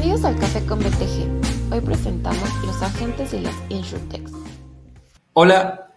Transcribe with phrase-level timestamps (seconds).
[0.00, 1.72] Bienvenidos al Café con BTG.
[1.72, 4.30] Hoy presentamos los agentes y las insurtechs.
[5.32, 5.90] Hola,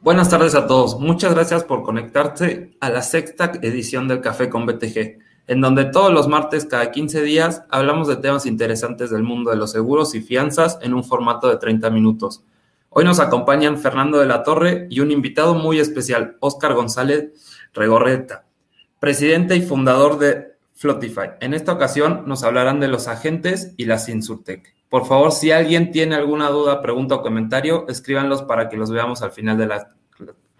[0.00, 1.00] buenas tardes a todos.
[1.00, 5.18] Muchas gracias por conectarse a la sexta edición del Café con BTG,
[5.48, 9.56] en donde todos los martes cada 15 días hablamos de temas interesantes del mundo de
[9.56, 12.44] los seguros y fianzas en un formato de 30 minutos.
[12.90, 17.32] Hoy nos acompañan Fernando de la Torre y un invitado muy especial, Óscar González
[17.74, 18.44] Regorreta,
[19.00, 20.47] presidente y fundador de
[20.78, 21.30] Flotify.
[21.40, 24.74] En esta ocasión nos hablarán de los agentes y las Insurtech.
[24.88, 29.20] Por favor, si alguien tiene alguna duda, pregunta o comentario, escríbanlos para que los veamos
[29.22, 29.88] al final de la,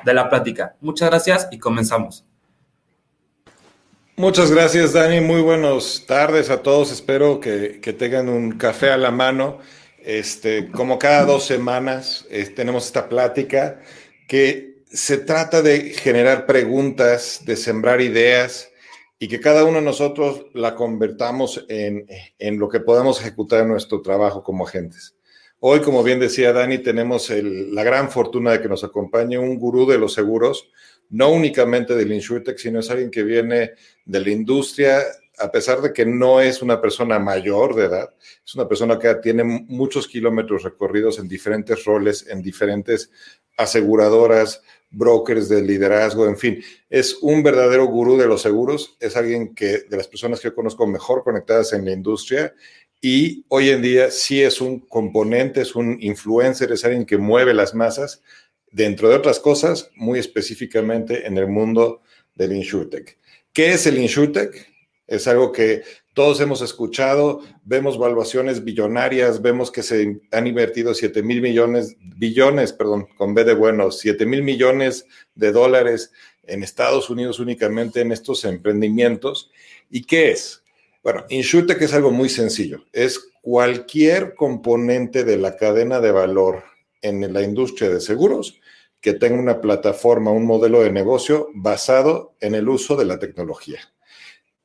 [0.04, 0.74] de la plática.
[0.80, 2.24] Muchas gracias y comenzamos.
[4.16, 5.20] Muchas gracias, Dani.
[5.20, 6.90] Muy buenas tardes a todos.
[6.90, 9.58] Espero que, tengan un café a la mano.
[10.00, 13.80] Este, como cada dos semanas eh, tenemos esta plática
[14.26, 18.67] que se trata de generar preguntas, de sembrar ideas
[19.18, 22.06] y que cada uno de nosotros la convertamos en,
[22.38, 25.16] en lo que podamos ejecutar en nuestro trabajo como agentes.
[25.60, 29.86] Hoy, como bien decía Dani, tenemos la gran fortuna de que nos acompañe un gurú
[29.86, 30.70] de los seguros,
[31.10, 33.72] no únicamente del InsurTech, sino es alguien que viene
[34.04, 35.02] de la industria,
[35.38, 39.12] a pesar de que no es una persona mayor de edad, es una persona que
[39.16, 43.10] tiene muchos kilómetros recorridos en diferentes roles, en diferentes
[43.56, 49.54] aseguradoras, brokers de liderazgo, en fin, es un verdadero gurú de los seguros, es alguien
[49.54, 52.54] que de las personas que yo conozco mejor conectadas en la industria
[53.00, 57.54] y hoy en día sí es un componente, es un influencer, es alguien que mueve
[57.54, 58.22] las masas,
[58.70, 62.02] dentro de otras cosas, muy específicamente en el mundo
[62.34, 63.18] del InsurTech.
[63.52, 64.68] ¿Qué es el InsurTech?
[65.06, 65.82] Es algo que
[66.18, 72.72] todos hemos escuchado, vemos valuaciones billonarias, vemos que se han invertido 7 mil millones, billones,
[72.72, 76.10] perdón, con B de bueno, 7 mil millones de dólares
[76.42, 79.52] en Estados Unidos únicamente en estos emprendimientos.
[79.90, 80.64] ¿Y qué es?
[81.04, 82.84] Bueno, InsurTech es algo muy sencillo.
[82.92, 86.64] Es cualquier componente de la cadena de valor
[87.00, 88.58] en la industria de seguros
[89.00, 93.78] que tenga una plataforma, un modelo de negocio basado en el uso de la tecnología.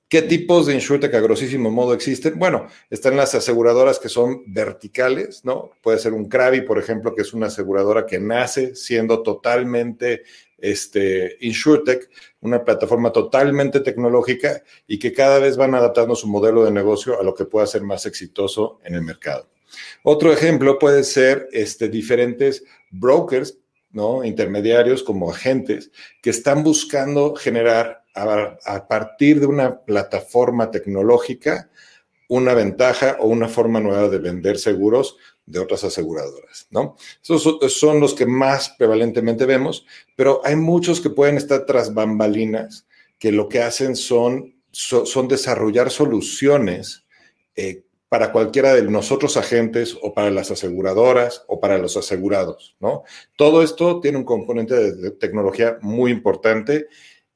[0.08, 2.38] ¿Qué tipos de insurtech a grosísimo modo existen?
[2.38, 5.72] Bueno, están las aseguradoras que son verticales, ¿no?
[5.82, 10.24] Puede ser un Krabi, por ejemplo, que es una aseguradora que nace siendo totalmente
[10.60, 12.10] este, InsurTech,
[12.42, 17.24] una plataforma totalmente tecnológica y que cada vez van adaptando su modelo de negocio a
[17.24, 19.50] lo que pueda ser más exitoso en el mercado.
[20.04, 23.58] Otro ejemplo puede ser este, diferentes brokers,
[23.92, 24.24] ¿no?
[24.24, 25.92] intermediarios como agentes
[26.22, 31.70] que están buscando generar a, partir de una plataforma tecnológica
[32.30, 36.96] una ventaja o una forma nueva de vender seguros de otras aseguradoras, ¿no?
[37.22, 39.86] Esos son los que más prevalentemente vemos,
[40.16, 42.88] pero hay muchos que pueden estar tras bambalinas
[43.20, 47.06] que lo que hacen son, son desarrollar soluciones
[47.56, 53.04] eh, para cualquiera de nosotros agentes o para las aseguradoras o para los asegurados, ¿no?
[53.36, 56.88] Todo esto tiene un componente de tecnología muy importante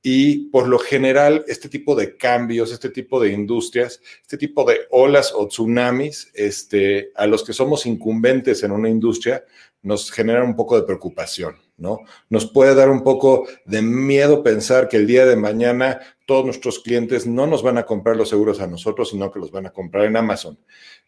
[0.10, 4.88] y por lo general, este tipo de cambios, este tipo de industrias, este tipo de
[4.90, 9.44] olas o tsunamis, este, a los que somos incumbentes en una industria,
[9.82, 12.00] nos generan un poco de preocupación, ¿no?
[12.30, 16.80] Nos puede dar un poco de miedo pensar que el día de mañana todos nuestros
[16.80, 19.72] clientes no nos van a comprar los seguros a nosotros, sino que los van a
[19.72, 20.58] comprar en Amazon.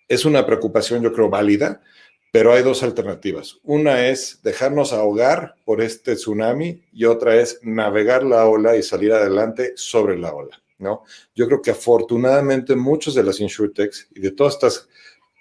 [0.10, 1.82] Es una preocupación, yo creo, válida,
[2.32, 3.58] pero hay dos alternativas.
[3.64, 9.14] Una es dejarnos ahogar por este tsunami y otra es navegar la ola y salir
[9.14, 11.04] adelante sobre la ola, ¿no?
[11.34, 14.88] Yo creo que afortunadamente muchos de las insurtechs y de todas estas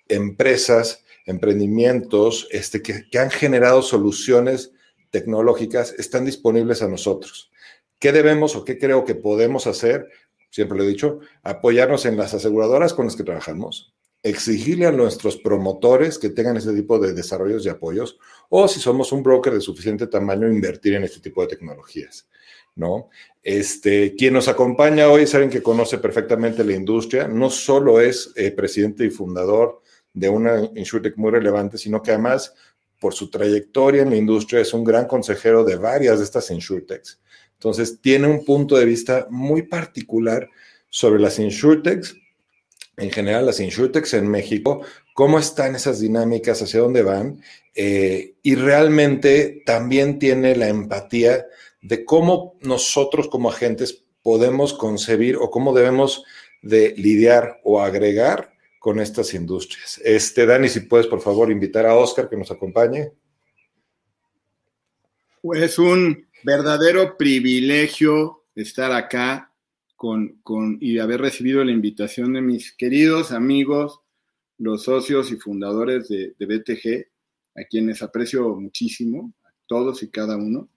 [0.09, 4.73] empresas, emprendimientos este, que han generado soluciones
[5.11, 7.51] tecnológicas están disponibles a nosotros.
[7.99, 10.09] ¿Qué debemos o qué creo que podemos hacer?
[10.51, 13.93] Siempre lo he dicho, apoyarnos en las aseguradoras con las que trabajamos,
[14.23, 18.19] exigirle a nuestros promotores que tengan este tipo de desarrollos y apoyos,
[18.49, 22.29] o si somos un broker de suficiente tamaño, invertir en este tipo de tecnologías,
[22.75, 23.11] ¿no?
[23.43, 28.33] Este, quien nos acompaña hoy es alguien que conoce perfectamente la industria, no solo es
[28.37, 29.83] eh, presidente y fundador
[30.13, 32.55] de una insurtech muy relevante, sino que además,
[33.01, 37.21] por su trayectoria en la industria, es un gran consejero de varias de estas insurtechs.
[37.53, 40.49] Entonces, tiene un punto de vista muy particular
[40.91, 42.17] sobre las insurtechs
[42.99, 44.83] en general las insurtechs en México,
[45.15, 47.41] cómo están esas dinámicas, hacia dónde van,
[47.75, 51.47] eh, y realmente también tiene la empatía
[51.81, 56.25] de cómo nosotros como agentes podemos concebir o cómo debemos
[56.61, 60.01] de lidiar o agregar con estas industrias.
[60.05, 63.13] Este, Dani, si puedes, por favor, invitar a Oscar que nos acompañe.
[65.41, 69.48] Pues un verdadero privilegio estar acá
[69.99, 74.01] con, y haber recibido la invitación de mis queridos amigos
[74.59, 80.69] los socios y fundadores de, BTG, a quienes aprecio muchísimo, a todos y cada uno,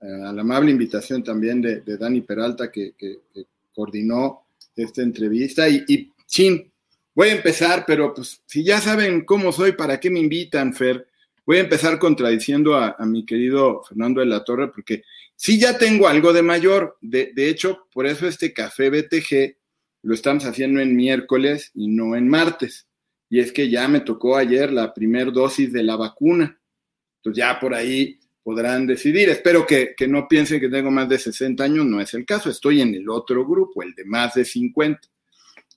[0.00, 2.94] a la amable invitación también de, Dani Peralta, que,
[3.72, 5.68] coordinó esta entrevista.
[5.68, 6.70] Y, y, chin,
[7.14, 11.06] voy a empezar, pero pues si ya saben cómo soy, ¿para qué me invitan, Fer?
[11.46, 15.02] Voy a empezar contradiciendo a, mi querido Fernando de la Torre, porque
[15.36, 16.96] sí ya tengo algo de mayor.
[17.00, 19.56] De, hecho, por eso este café BTG
[20.02, 22.86] lo estamos haciendo en miércoles y no en martes
[23.34, 26.56] y es que ya me tocó ayer la primer dosis de la vacuna.
[27.16, 29.28] Entonces ya por ahí podrán decidir.
[29.28, 32.48] Espero que, no piensen que tengo más de 60 años, no es el caso.
[32.48, 35.00] Estoy en el otro grupo, el de más de 50.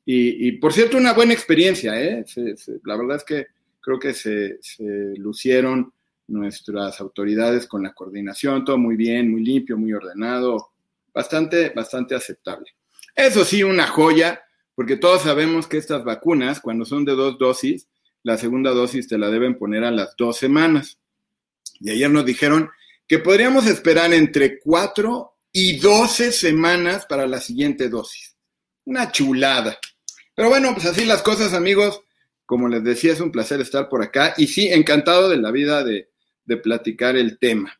[0.06, 2.24] Y, por cierto, una buena experiencia, ¿eh?
[2.86, 3.48] la verdad es que
[3.82, 4.84] creo que se, se,
[5.18, 5.92] lucieron
[6.28, 10.72] nuestras autoridades con la coordinación, todo muy bien, muy limpio, muy ordenado,
[11.14, 12.76] bastante, bastante aceptable.
[13.16, 14.42] Eso sí, una joya,
[14.76, 17.88] porque todos sabemos que estas vacunas, cuando son de dos dosis,
[18.24, 21.00] la segunda dosis te la deben poner a las dos semanas.
[21.80, 22.70] Y ayer nos dijeron
[23.08, 28.36] que podríamos esperar entre cuatro y doce semanas para la siguiente dosis.
[28.86, 29.80] Una chulada.
[30.36, 32.02] Pero bueno, pues así las cosas, amigos.
[32.46, 34.34] Como les decía, es un placer estar por acá.
[34.38, 36.10] Y sí, encantado de la vida de,
[36.56, 37.78] platicar el tema.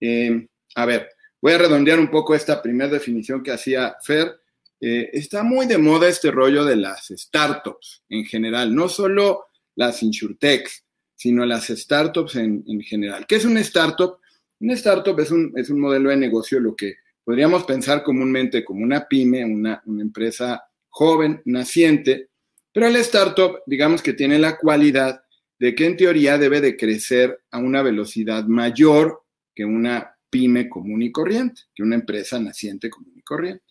[0.00, 0.46] Eh,
[0.76, 1.08] a ver,
[1.42, 4.40] voy a redondear un poco esta primera definición que hacía Fer
[4.80, 10.02] eh, está muy de moda este rollo de las startups en general, no solo las
[10.04, 10.84] insurtechs,
[11.16, 13.26] sino las startups en, general.
[13.26, 14.18] ¿Qué es una startup?
[14.60, 18.84] Una startup es un, es un modelo de negocio, lo que podríamos pensar comúnmente como
[18.84, 22.28] una pyme, una, una empresa joven, naciente,
[22.72, 25.22] pero la startup, digamos que tiene la cualidad
[25.58, 29.24] de que en teoría debe de crecer a una velocidad mayor
[29.54, 33.64] que una pyme común y corriente, que una empresa naciente común y corriente.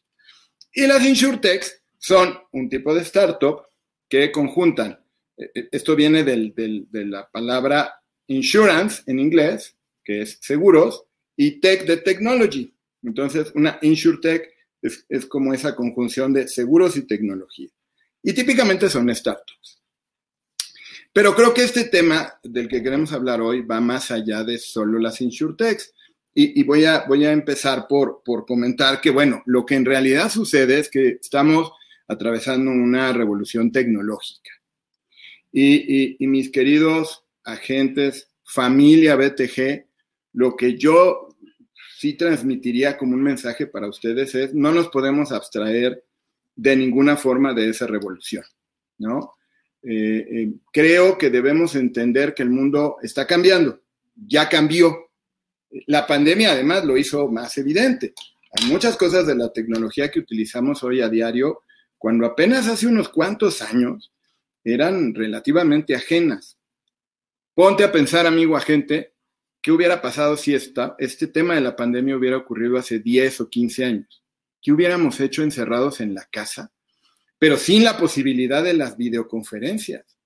[0.73, 3.61] Y las insurtechs son un tipo de startup
[4.09, 4.99] que conjuntan,
[5.37, 11.05] eh, eh, esto viene de la palabra insurance en inglés, que es seguros,
[11.35, 12.73] y tech de technology.
[13.03, 14.49] Entonces, una insurtech
[14.81, 17.69] es, es como esa conjunción de seguros y tecnología.
[18.23, 19.81] Y típicamente son startups.
[21.13, 24.99] Pero creo que este tema del que queremos hablar hoy va más allá de solo
[24.99, 25.93] las insurtechs.
[26.39, 30.29] Y, voy, a, voy a empezar por, por comentar que, bueno, lo que en realidad
[30.29, 31.71] sucede es que estamos
[32.07, 34.51] atravesando una revolución tecnológica.
[35.51, 39.87] Y, y, mis queridos agentes, familia BTG,
[40.33, 41.35] lo que yo
[41.97, 46.03] sí transmitiría como un mensaje para ustedes es, no nos podemos abstraer
[46.55, 48.43] de ninguna forma de esa revolución,
[48.99, 49.36] ¿no?
[49.83, 53.81] Eh, eh, creo que debemos entender que el mundo está cambiando,
[54.15, 55.11] ya cambió,
[55.85, 58.13] la pandemia además lo hizo más evidente.
[58.51, 61.63] Hay muchas cosas de la tecnología que utilizamos hoy a diario,
[61.97, 64.13] cuando apenas hace unos cuantos años
[64.63, 66.57] eran relativamente ajenas.
[67.53, 69.13] Ponte a pensar, amigo agente,
[69.61, 73.49] ¿qué hubiera pasado si esta, este tema de la pandemia hubiera ocurrido hace 10 o
[73.49, 74.23] 15 años?
[74.61, 76.71] ¿Qué hubiéramos hecho encerrados en la casa?
[77.39, 80.17] Pero sin la posibilidad de las videoconferencias,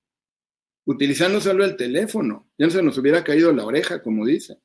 [0.86, 2.50] utilizando solo el teléfono.
[2.58, 4.58] Ya no se nos hubiera caído la oreja, como dicen.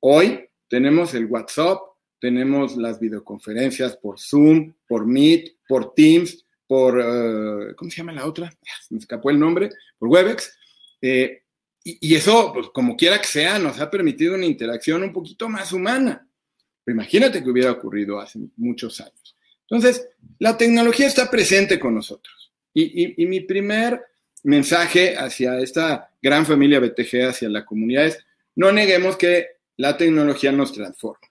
[0.00, 1.78] Hoy tenemos el WhatsApp,
[2.20, 8.26] tenemos las videoconferencias por Zoom, por Meet, por Teams, por, eh, ¿cómo se llama la
[8.26, 8.52] otra?
[8.90, 10.56] Me escapó el nombre, por Webex.
[11.02, 11.42] Eh,
[11.82, 15.72] y, eso, pues, como quiera que sea, nos ha permitido una interacción un poquito más
[15.72, 16.28] humana.
[16.84, 19.36] Pero imagínate que hubiera ocurrido hace muchos años.
[19.70, 20.08] Entonces,
[20.38, 22.52] la tecnología está presente con nosotros.
[22.74, 24.00] Y, y mi primer
[24.42, 28.18] mensaje hacia esta gran familia BTG, hacia la comunidad es,
[28.56, 29.46] no neguemos que
[29.76, 31.30] la tecnología nos transforma.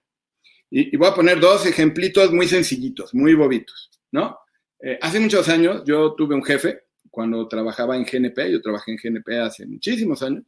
[0.71, 4.37] Y, voy a poner dos ejemplitos muy sencillitos, muy bobitos, ¿no?
[4.81, 8.97] Eh, hace muchos años yo tuve un jefe, cuando trabajaba en GNP, yo trabajé en
[8.97, 10.43] GNP hace muchísimos años,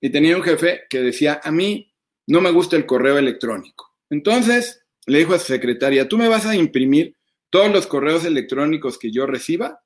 [0.00, 1.92] y tenía un jefe que decía, a mí
[2.26, 3.94] no me gusta el correo electrónico.
[4.10, 7.16] Entonces le dijo a su secretaria, tú me vas a imprimir
[7.50, 9.80] todos los correos electrónicos que yo reciba,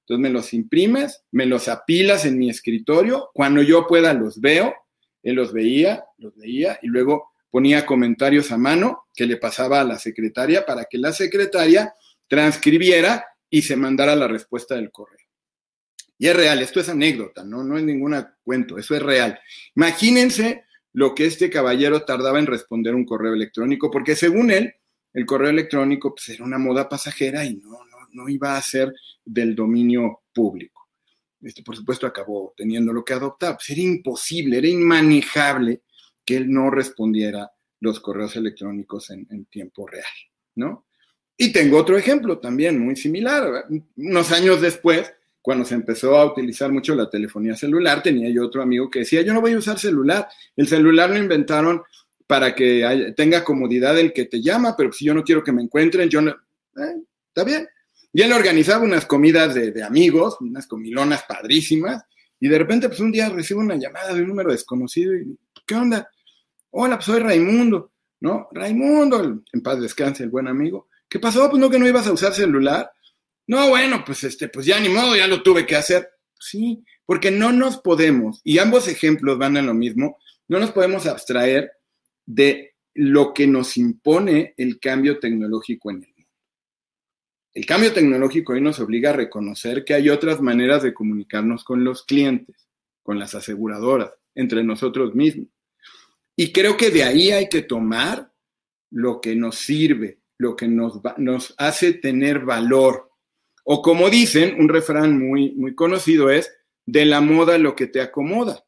[0.00, 4.74] entonces me los imprimes, me los apilas en mi escritorio, cuando yo pueda los veo
[5.22, 9.84] él los veía, los veía y luego ponía comentarios a mano que le pasaba a
[9.84, 11.94] la secretaria para que la secretaria
[12.28, 15.18] transcribiera y se mandara la respuesta del correo.
[16.16, 17.64] Y es real, esto es anécdota, ¿no?
[17.64, 19.40] No es ningún cuento, eso es real.
[19.74, 24.74] Imagínense lo que este caballero tardaba en responder un correo electrónico, porque según él,
[25.12, 28.92] el correo electrónico pues, era una moda pasajera y no, no, no iba a ser
[29.24, 30.80] del dominio público
[31.42, 33.54] este, por supuesto acabó teniendo que adoptar.
[33.54, 35.82] Pues era imposible, era inmanejable
[36.24, 40.04] que él no respondiera los correos electrónicos en, tiempo real,
[40.54, 40.86] ¿no?
[41.36, 43.64] Y tengo otro ejemplo también muy similar.
[43.96, 48.62] Unos años después, cuando se empezó a utilizar mucho la telefonía celular, tenía yo otro
[48.62, 51.82] amigo que decía, yo no voy a usar celular, el celular lo inventaron
[52.26, 55.62] para que tenga comodidad el que te llama, pero si yo no quiero que me
[55.62, 56.30] encuentren, yo no...
[56.30, 57.66] Eh, está bien.
[58.12, 62.04] Y él organizaba unas comidas de, amigos, unas comilonas padrísimas,
[62.38, 65.74] y de repente, pues un día recibo una llamada de un número desconocido y, ¿qué
[65.74, 66.08] onda?
[66.70, 68.48] Hola, pues soy Raimundo, ¿no?
[68.52, 70.88] Raimundo, en paz descanse el buen amigo.
[71.08, 71.50] ¿Qué pasó?
[71.50, 72.90] Pues no que no ibas a usar celular.
[73.50, 76.08] No, bueno, pues este, pues ya ni modo, ya lo tuve que hacer.
[76.38, 81.04] Sí, porque no nos podemos, y ambos ejemplos van a lo mismo, no nos podemos
[81.06, 81.72] abstraer
[82.24, 86.30] de lo que nos impone el cambio tecnológico en el mundo.
[87.52, 91.82] El cambio tecnológico hoy nos obliga a reconocer que hay otras maneras de comunicarnos con
[91.82, 92.68] los clientes,
[93.02, 95.48] con las aseguradoras, entre nosotros mismos.
[96.36, 98.32] Y creo que de ahí hay que tomar
[98.90, 103.09] lo que nos sirve, lo que nos, nos hace tener valor,
[103.64, 106.52] o como dicen, un refrán muy, muy conocido es,
[106.86, 108.64] de la moda lo que te acomoda.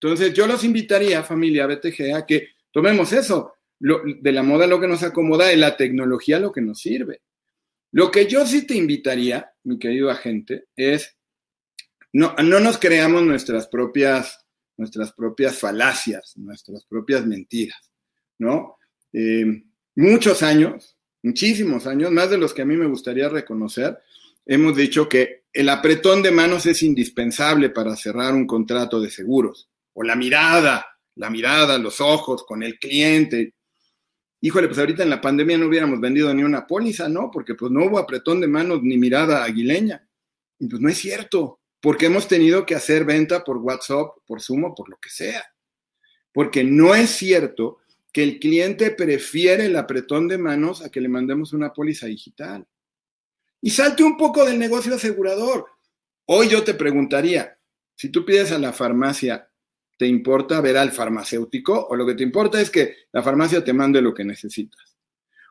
[0.00, 4.88] Entonces yo los invitaría, familia BTG, a que tomemos eso, de la moda lo que
[4.88, 7.22] nos acomoda y la tecnología lo que nos sirve.
[7.92, 11.16] Lo que yo sí te invitaría, mi querido agente, es
[12.12, 14.44] no, no nos creamos nuestras propias,
[14.76, 17.90] nuestras propias falacias, nuestras propias mentiras,
[18.38, 18.76] ¿no?
[19.12, 19.64] Eh,
[19.96, 23.98] muchos años, muchísimos años, más de los que a mí me gustaría reconocer,
[24.46, 29.70] hemos dicho que el apretón de manos es indispensable para cerrar un contrato de seguros,
[29.92, 33.54] o la mirada, la mirada, los ojos con el cliente.
[34.40, 37.30] Híjole, pues ahorita en la pandemia no hubiéramos vendido ni una póliza, ¿no?
[37.30, 40.06] Porque pues no hubo apretón de manos ni mirada aguileña.
[40.58, 44.74] Y pues no es cierto, porque hemos tenido que hacer venta por WhatsApp, por Zoom,
[44.74, 45.44] por lo que sea.
[46.32, 47.78] Porque no es cierto
[48.12, 52.66] que el cliente prefiere el apretón de manos a que le mandemos una póliza digital
[53.64, 55.64] y salte un poco del negocio asegurador.
[56.26, 57.58] Hoy yo te preguntaría,
[57.94, 59.50] si tú pides a la farmacia,
[59.96, 63.72] ¿te importa ver al farmacéutico o lo que te importa es que la farmacia te
[63.72, 64.98] mande lo que necesitas?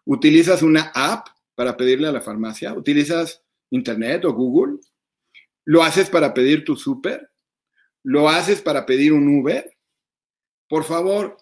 [0.06, 2.76] ¿Utilizas una app para pedirle a la farmacia?
[2.76, 3.42] ¿Utilizas
[3.72, 4.78] internet o Google?
[5.66, 7.32] ¿Lo haces para pedir tu súper?
[8.04, 9.76] ¿Lo haces para pedir un Uber?
[10.70, 11.38] Por favor,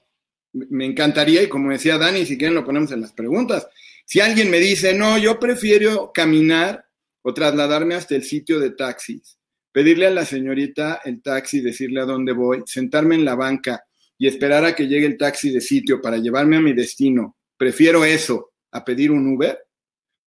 [0.54, 3.68] me encantaría, y como decía Dani, si quieren lo ponemos en las preguntas,
[4.12, 6.86] si alguien me dice, no, yo prefiero caminar
[7.22, 9.40] o trasladarme hasta el sitio de taxis,
[9.72, 13.86] pedirle a la señorita el taxi, decirle a dónde voy, sentarme en la banca
[14.18, 18.04] y esperar a que llegue el taxi de sitio para llevarme a mi destino, prefiero
[18.04, 19.58] eso a pedir un Uber,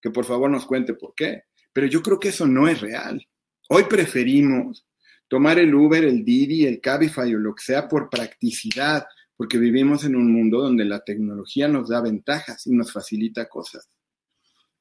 [0.01, 1.43] que por favor nos cuente por qué.
[1.71, 3.23] Pero yo creo que eso no es real.
[3.69, 4.87] Hoy preferimos
[5.29, 9.05] tomar el Uber, el Didi, el Cabify o lo que sea por practicidad,
[9.37, 13.89] porque vivimos en un mundo donde la tecnología nos da ventajas y nos facilita cosas.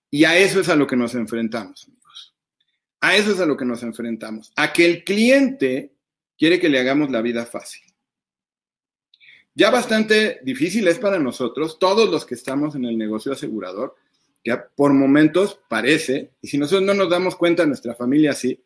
[0.10, 2.36] Y a eso es a lo que nos enfrentamos, amigos.
[3.02, 4.52] A eso es a lo que nos enfrentamos.
[4.56, 5.94] A que el cliente
[6.38, 7.84] quiere que le hagamos la vida fácil.
[9.56, 13.96] Ya bastante difícil es para nosotros, todos los que estamos en el negocio asegurador,
[14.44, 18.64] que por momentos parece, y si nosotros no nos damos cuenta, nuestra familia sí,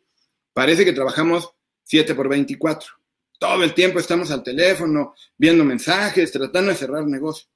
[0.52, 1.52] parece que trabajamos
[1.84, 2.97] 7 por 24.
[3.38, 7.48] Todo el tiempo estamos al teléfono, viendo mensajes, tratando de cerrar negocio.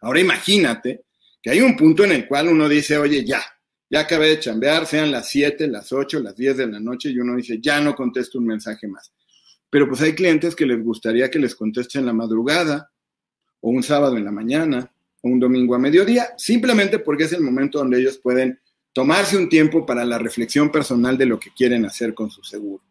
[0.00, 1.04] Ahora imagínate
[1.42, 3.42] que hay un punto en el cual uno dice, oye, ya,
[3.90, 7.18] ya acabé de chambear, sean las 7, las 8, las 10 de la noche, y
[7.18, 9.12] uno dice, ya no contesto un mensaje más.
[9.68, 12.90] Pero pues hay clientes que les gustaría que les conteste en la madrugada,
[13.60, 17.40] o un sábado en la mañana, o un domingo a mediodía, simplemente porque es el
[17.40, 18.60] momento donde ellos pueden
[18.92, 22.84] tomarse un tiempo para la reflexión personal de lo que quieren hacer con su seguro.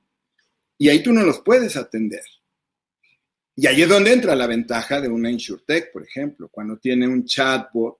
[0.83, 2.25] Y ahí tú no los puedes atender.
[3.55, 7.23] Y ahí es donde entra la ventaja de una InsurTech, por ejemplo, cuando tiene un
[7.23, 7.99] chatbot,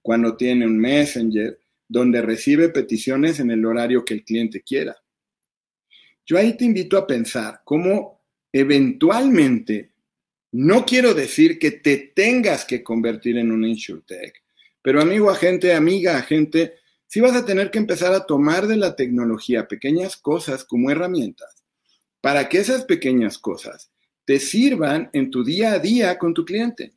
[0.00, 4.94] cuando tiene un messenger, donde recibe peticiones en el horario que el cliente quiera.
[6.24, 9.90] Yo ahí te invito a pensar cómo eventualmente,
[10.52, 14.40] no quiero decir que te tengas que convertir en un InsurTech,
[14.80, 16.74] pero amigo agente, amiga agente,
[17.08, 21.63] sí vas a tener que empezar a tomar de la tecnología pequeñas cosas como herramientas
[22.24, 23.90] para que esas pequeñas cosas
[24.24, 26.94] te sirvan en tu día a día con tu cliente.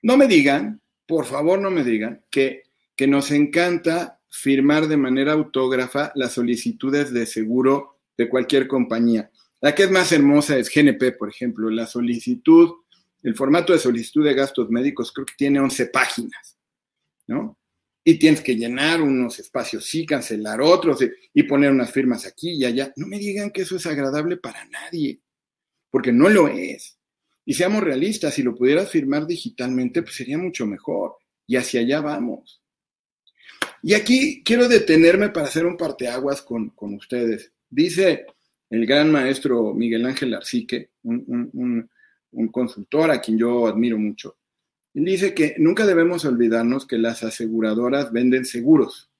[0.00, 2.62] No me digan, por favor no me digan, que,
[2.96, 9.30] que nos encanta firmar de manera autógrafa las solicitudes de seguro de cualquier compañía.
[9.60, 11.68] La que es más hermosa es GNP, por ejemplo.
[11.68, 12.76] La solicitud,
[13.22, 16.56] el formato de solicitud de gastos médicos creo que tiene 11 páginas,
[17.26, 17.58] ¿no?
[18.08, 21.00] Y tienes que llenar unos espacios sí, cancelar otros
[21.34, 22.92] y poner unas firmas aquí y allá.
[22.94, 25.20] No me digan que eso es agradable para nadie,
[25.90, 27.00] porque no lo es.
[27.44, 31.16] Y seamos realistas, si lo pudieras firmar digitalmente, pues sería mucho mejor.
[31.48, 32.62] Y hacia allá vamos.
[33.82, 37.52] Y aquí quiero detenerme para hacer un parteaguas con, con ustedes.
[37.68, 38.26] Dice
[38.70, 41.90] el gran maestro Miguel Ángel Arcique, un,
[42.30, 44.38] un consultor a quien yo admiro mucho.
[44.98, 49.10] Dice que nunca debemos olvidarnos que las aseguradoras venden seguros,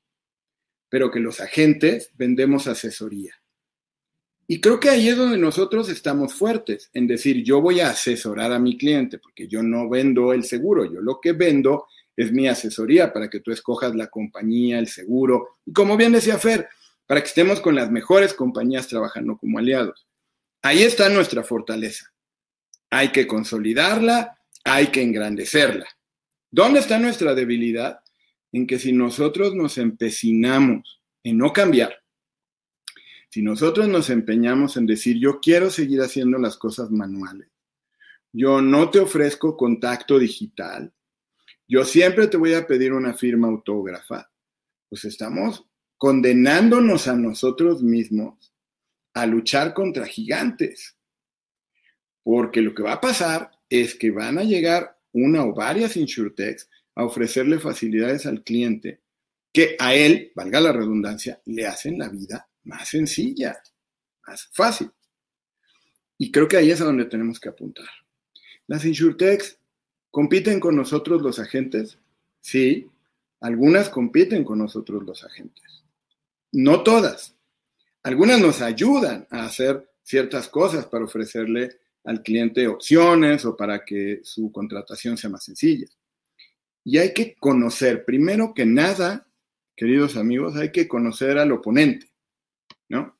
[0.88, 3.34] pero que los agentes vendemos asesoría.
[4.46, 8.52] Y creo que ahí es donde nosotros estamos fuertes, en decir, yo voy a asesorar
[8.52, 11.84] a mi cliente, porque yo no vendo el seguro, yo lo que vendo
[12.16, 16.38] es mi asesoría para que tú escojas la compañía, el seguro, y como bien decía
[16.38, 16.70] Fer,
[17.06, 20.06] para que estemos con las mejores compañías trabajando como aliados.
[20.62, 22.14] Ahí está nuestra fortaleza.
[22.88, 24.35] Hay que consolidarla,
[24.66, 25.86] hay que engrandecerla.
[26.50, 28.00] ¿Dónde está nuestra debilidad?
[28.52, 32.02] En que si nosotros nos empecinamos en no cambiar,
[33.30, 37.48] si nosotros nos empeñamos en decir, yo quiero seguir haciendo las cosas manuales,
[38.32, 40.92] yo no te ofrezco contacto digital,
[41.68, 44.30] yo siempre te voy a pedir una firma autógrafa,
[44.88, 45.64] pues estamos
[45.96, 48.52] condenándonos a nosotros mismos
[49.14, 50.96] a luchar contra gigantes.
[52.22, 56.68] Porque lo que va a pasar es que van a llegar una o varias insurtechs
[56.94, 59.00] a ofrecerle facilidades al cliente
[59.52, 63.58] que a él, valga la redundancia, le hacen la vida más sencilla,
[64.26, 64.90] más fácil.
[66.18, 67.88] Y creo que ahí es a donde tenemos que apuntar.
[68.66, 69.58] Las insurtechs
[70.10, 71.98] compiten con nosotros los agentes,
[72.40, 72.86] sí,
[73.40, 75.84] algunas compiten con nosotros los agentes.
[76.52, 77.34] No todas.
[78.02, 84.20] Algunas nos ayudan a hacer ciertas cosas para ofrecerle al cliente opciones o para que
[84.22, 85.86] su contratación sea más sencilla.
[86.84, 89.26] Y hay que conocer, primero que nada,
[89.74, 92.10] queridos amigos, hay que conocer al oponente,
[92.88, 93.18] ¿no?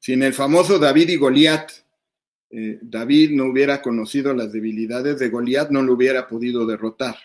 [0.00, 1.70] Si en el famoso David y Goliat,
[2.50, 7.16] eh, David no hubiera conocido las debilidades de Goliat, no lo hubiera podido derrotar.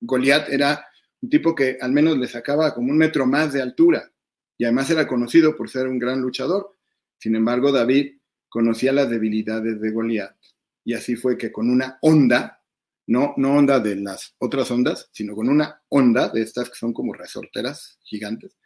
[0.00, 0.84] Goliat era
[1.20, 4.12] un tipo que al menos le sacaba como un metro más de altura
[4.56, 6.76] y además era conocido por ser un gran luchador.
[7.16, 8.17] Sin embargo, David
[8.48, 10.36] conocía las debilidades de Goliat.
[10.84, 12.62] Y así fue que con una onda,
[13.06, 16.92] no, no onda de las otras ondas, sino con una onda de estas que son
[16.92, 18.56] como resorteras gigantes,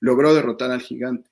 [0.00, 1.30] logró derrotar al gigante.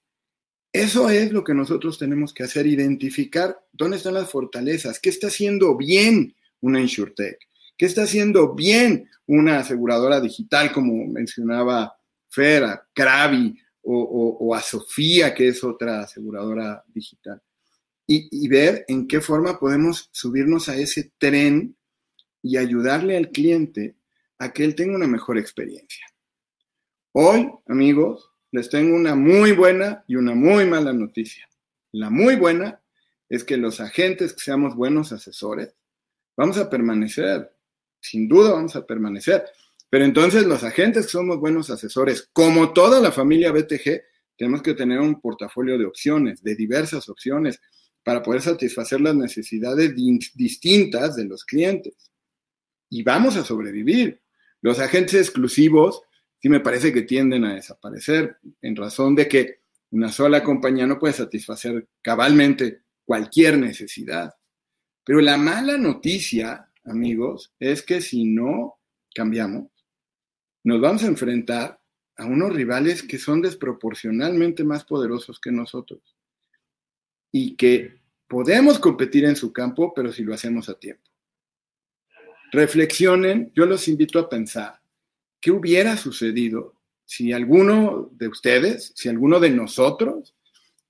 [0.72, 5.28] Eso es lo que nosotros tenemos que hacer, identificar dónde están las fortalezas, qué está
[5.28, 7.38] haciendo bien una InsurTech,
[7.76, 11.96] qué está haciendo bien una aseguradora digital, como mencionaba
[12.28, 17.40] Fera, Krabi o, o a Sofía, que es otra aseguradora digital
[18.10, 21.76] y, ver en qué forma podemos subirnos a ese tren
[22.42, 23.96] y ayudarle al cliente
[24.38, 26.06] a que él tenga una mejor experiencia.
[27.12, 31.46] Hoy, amigos, les tengo una muy buena y una muy mala noticia.
[31.92, 32.80] La muy buena
[33.28, 35.74] es que los agentes que seamos buenos asesores,
[36.34, 37.52] vamos a permanecer,
[38.00, 39.44] sin duda vamos a permanecer.
[39.90, 44.00] Pero entonces los agentes que somos buenos asesores, como toda la familia BTG,
[44.38, 47.60] tenemos que tener un portafolio de opciones, de diversas opciones,
[48.02, 49.94] para poder satisfacer las necesidades
[50.34, 52.11] distintas de los clientes.
[52.90, 54.22] Y vamos a sobrevivir.
[54.62, 56.02] Los agentes exclusivos
[56.40, 60.98] sí me parece que tienden a desaparecer en razón de que una sola compañía no
[60.98, 64.34] puede satisfacer cabalmente cualquier necesidad.
[65.04, 68.78] Pero la mala noticia, amigos, es que si no
[69.14, 69.70] cambiamos,
[70.64, 71.80] nos vamos a enfrentar
[72.16, 76.17] a unos rivales que son desproporcionalmente más poderosos que nosotros
[77.32, 81.02] y que podemos competir en su campo, pero si lo hacemos a tiempo.
[82.50, 84.80] Reflexionen, yo los invito a pensar,
[85.40, 90.34] ¿qué hubiera sucedido si alguno de ustedes, si alguno de nosotros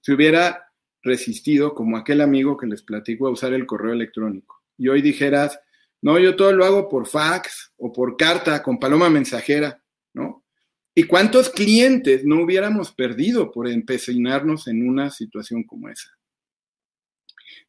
[0.00, 0.72] se hubiera
[1.02, 4.62] resistido como aquel amigo que les platico a usar el correo electrónico?
[4.76, 5.58] Y hoy dijeras,
[6.00, 9.82] no, yo todo lo hago por fax o por carta con paloma mensajera,
[10.14, 10.44] ¿no?
[10.94, 16.17] ¿Y cuántos clientes no hubiéramos perdido por empecinarnos en una situación como esa?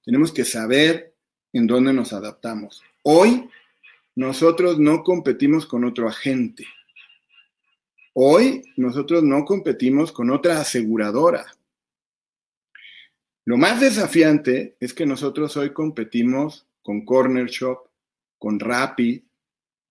[0.10, 1.14] Tenemos que saber
[1.54, 2.82] en dónde nos adaptamos.
[3.04, 3.48] Hoy
[4.16, 6.66] nosotros no competimos con otro agente.
[8.14, 11.46] Hoy nosotros no competimos con otra aseguradora.
[13.46, 17.78] Lo más desafiante es que nosotros hoy competimos con Corner Shop,
[18.40, 19.22] con Rapid,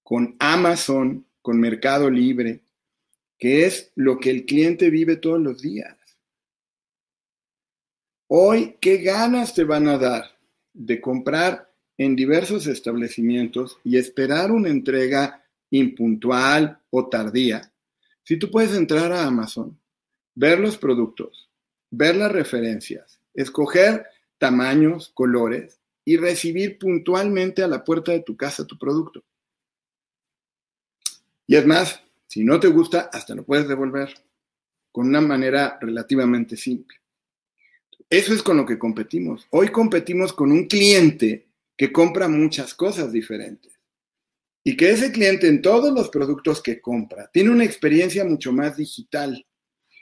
[0.02, 2.58] con Amazon, con Mercado Libre,
[3.38, 5.97] que es lo que el cliente vive todos los días.
[8.30, 10.36] Hoy, ¿qué ganas te van a dar
[10.74, 17.72] de comprar en diversos establecimientos y esperar una entrega impuntual o tardía?
[18.24, 19.80] Si tú puedes entrar a Amazon,
[20.34, 21.48] ver los productos,
[21.90, 24.04] ver las referencias, escoger
[24.36, 29.24] tamaños, colores y recibir puntualmente a la puerta de tu casa tu producto.
[31.46, 34.12] Y es más, Si no te gusta, hasta lo puedes devolver
[34.92, 36.97] con una manera relativamente simple.
[38.10, 39.46] Eso es con lo que competimos.
[39.50, 43.78] Hoy competimos con un cliente que compra muchas cosas diferentes
[44.64, 48.78] y que ese cliente en todos los productos que compra tiene una experiencia mucho más
[48.78, 49.46] digital,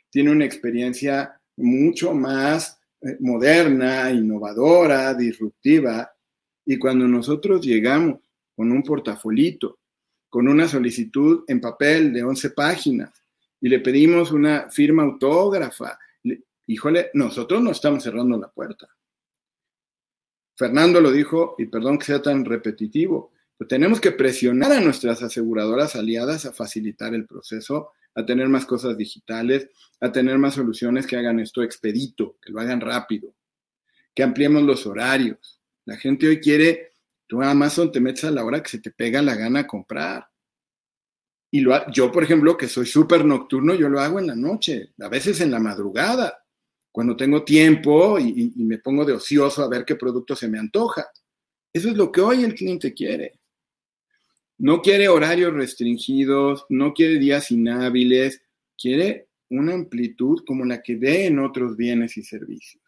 [0.09, 6.09] tiene una experiencia mucho más eh, moderna, innovadora, disruptiva.
[6.65, 8.21] Y cuando nosotros llegamos
[8.55, 9.81] con un portafolito,
[10.29, 13.11] con una solicitud en papel de 11 páginas
[13.61, 15.99] y le pedimos una firma autógrafa,
[16.67, 18.89] híjole, nosotros no estamos cerrando la puerta.
[20.57, 25.23] Fernando lo dijo, y perdón que sea tan repetitivo, pero tenemos que presionar a nuestras
[25.23, 29.69] aseguradoras aliadas a facilitar el proceso, a tener más cosas digitales,
[30.01, 33.35] a tener más soluciones que hagan esto expedito, que lo hagan rápido,
[34.15, 35.61] que ampliemos los horarios.
[35.85, 36.93] La gente hoy quiere,
[37.27, 40.29] tú a Amazon te metes a la hora que se te pega la gana comprar.
[41.51, 44.95] Y lo, yo, por ejemplo, que soy súper nocturno, yo lo hago en la noche,
[45.01, 46.46] a veces en la madrugada,
[46.97, 51.07] cuando tengo tiempo y, me pongo de ocioso a ver qué producto se me antoja.
[51.71, 53.39] Eso es lo que hoy el cliente quiere.
[54.57, 58.41] No quiere horarios restringidos, no quiere días inhábiles,
[58.79, 62.83] quiere una amplitud como la que ve en otros bienes y servicios.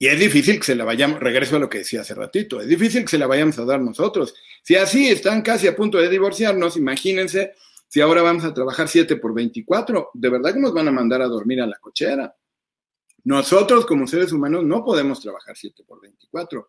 [0.00, 2.66] Y es difícil que se la vayamos, regreso a lo que decía hace ratito, es
[2.66, 4.34] difícil que se la vayamos a dar nosotros.
[4.64, 7.52] Si así están casi a punto de divorciarnos, imagínense
[7.86, 11.22] si ahora vamos a trabajar 7 por 24, de verdad que nos van a mandar
[11.22, 12.34] a dormir a la cochera.
[13.28, 16.66] Nosotros como seres humanos no podemos trabajar 7 por 24,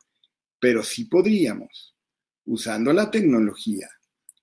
[0.59, 1.95] pero sí podríamos
[2.43, 3.87] usando la tecnología,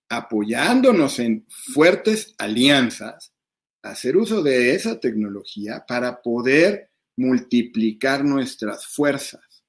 [0.09, 3.35] apoyándonos en fuertes alianzas,
[3.83, 9.63] hacer uso de esa tecnología para poder multiplicar nuestras fuerzas.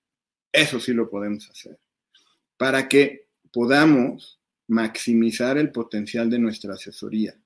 [0.50, 1.78] Eso sí lo podemos hacer.
[2.56, 7.38] Para que podamos maximizar el potencial de nuestra asesoría.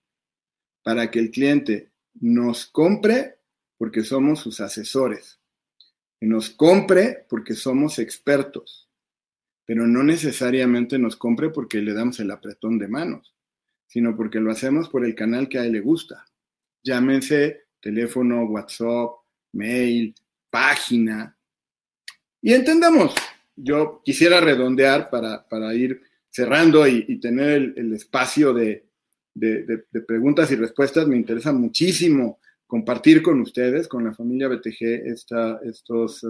[0.83, 3.40] Para que el cliente nos compre
[3.81, 5.39] porque somos sus asesores.
[6.19, 8.91] Que nos compre porque somos expertos
[9.71, 13.33] pero no necesariamente nos compre porque le damos el apretón de manos,
[13.87, 16.25] sino porque lo hacemos por el canal que a él le gusta.
[16.83, 19.11] Llámense teléfono, WhatsApp,
[19.53, 20.13] mail,
[20.49, 21.37] página.
[22.41, 23.15] Y entendamos,
[23.55, 28.83] yo quisiera redondear para, ir cerrando y, tener el, espacio de,
[30.05, 31.07] preguntas y respuestas.
[31.07, 32.40] Me interesa muchísimo
[32.71, 36.27] compartir con ustedes, con la familia BTG, esta, estos eh,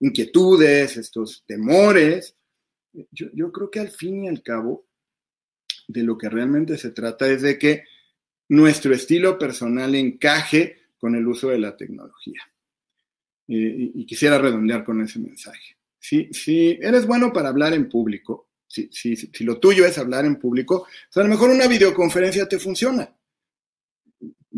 [0.00, 2.34] inquietudes, estos temores
[3.10, 4.86] yo, creo que al fin y al cabo,
[5.88, 7.84] de lo que realmente se trata es de que
[8.48, 12.40] nuestro estilo personal encaje con el uso de la tecnología.
[13.46, 15.76] y, quisiera redondear con ese mensaje.
[15.98, 20.24] Si, si eres bueno para hablar en público, si, si, si, lo tuyo es hablar
[20.24, 23.14] en público, pues a lo mejor una videoconferencia te funciona.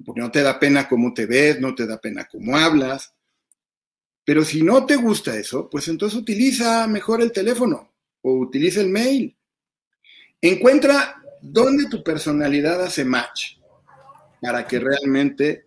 [0.04, 3.14] Porque no te da pena cómo te ves, no te da pena cómo hablas.
[4.24, 8.88] Pero si no te gusta eso, pues entonces utiliza mejor el teléfono o utiliza el
[8.88, 9.36] mail.
[10.40, 13.58] Encuentra dónde tu personalidad hace match
[14.40, 15.64] para que realmente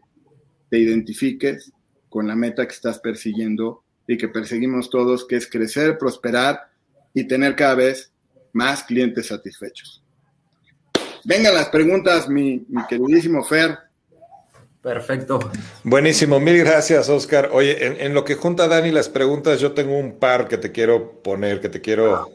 [0.69, 1.71] te identifiques
[2.09, 6.71] con la meta que estás persiguiendo y que perseguimos todos, que es crecer, prosperar
[7.13, 8.11] y tener cada vez
[8.53, 10.03] más clientes satisfechos.
[11.23, 13.77] Vengan las preguntas, mi, queridísimo Fer.
[14.87, 15.39] Perfecto.
[15.83, 17.49] Buenísimo, mil gracias, Oscar.
[17.51, 20.71] Oye, en, en, lo que junta Dani las preguntas, yo tengo un par que te
[20.71, 22.29] quiero poner, que te quiero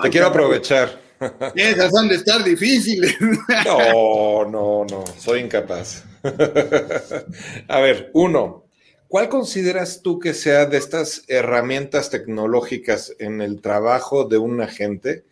[0.00, 1.00] te quiero aprovechar.
[1.56, 3.16] Esas han de estar difíciles.
[3.64, 6.04] No, no, no, soy incapaz.
[7.68, 8.66] A ver, uno,
[9.08, 15.24] ¿cuál consideras tú que sea de estas herramientas tecnológicas en el trabajo de un agente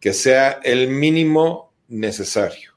[0.00, 2.72] que sea el mínimo necesario,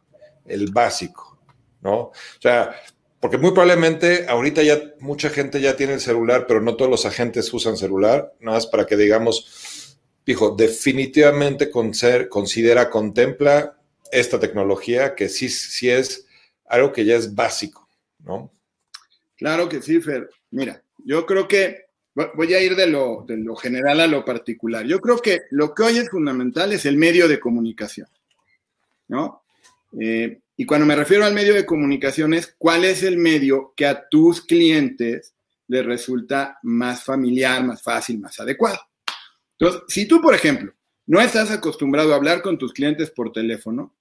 [0.46, 1.40] el básico,
[1.82, 1.96] ¿no?
[1.96, 2.76] O sea,
[3.20, 7.06] porque muy probablemente ahorita ya mucha gente ya tiene el celular, pero no todos los
[7.06, 13.78] agentes usan celular, nada más para que digamos, dijo, definitivamente considera, contempla
[14.12, 16.28] esta tecnología que sí, sí es
[16.66, 17.90] algo que ya es básico,
[18.24, 18.52] ¿no?
[19.36, 20.30] Claro que sí, Fer.
[20.52, 21.88] Mira, yo creo que
[22.36, 23.26] voy a ir de lo,
[23.56, 24.86] general a lo particular.
[24.86, 28.08] Yo creo que lo que hoy es fundamental es el medio de comunicación,
[29.08, 29.44] ¿no?
[30.00, 33.86] Eh, y cuando me refiero al medio de comunicación es cuál es el medio que
[33.86, 35.36] a tus clientes
[35.67, 38.80] les resulta más familiar, más fácil, más adecuado.
[39.60, 40.74] Entonces, si tú, por ejemplo,
[41.06, 43.96] no estás acostumbrado a hablar con tus clientes por teléfono,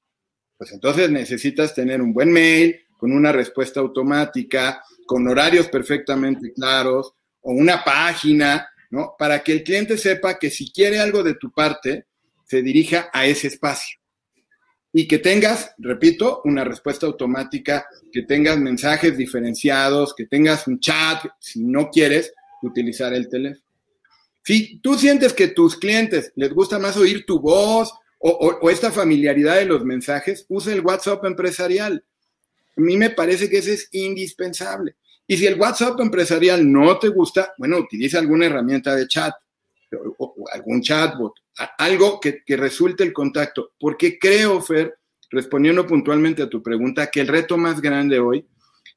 [0.57, 7.13] pues entonces necesitas tener un buen mail con una respuesta automática, con horarios perfectamente claros
[7.43, 9.15] o una página, ¿no?
[9.19, 12.07] Para que el cliente sepa que si quiere algo de tu parte,
[12.47, 13.99] se dirija a ese espacio.
[14.99, 21.23] Y que tengas, repito, una respuesta automática, que tengas mensajes diferenciados, que tengas un chat,
[21.39, 22.33] si no quieres
[22.63, 23.63] utilizar el teléfono.
[24.43, 29.57] Si tú sientes que tus clientes les gusta más oír tu voz o, esta familiaridad
[29.57, 32.03] de los mensajes, usa el WhatsApp empresarial.
[32.75, 34.97] A mí me parece que ese es indispensable.
[35.27, 39.35] Y si el WhatsApp empresarial no te gusta, bueno, utiliza alguna herramienta de chat
[40.19, 41.33] o, algún chatbot,
[41.79, 43.73] algo que, que, resulte el contacto.
[43.79, 44.99] Porque creo, Fer,
[45.31, 48.47] respondiendo puntualmente a tu pregunta, que el reto más grande hoy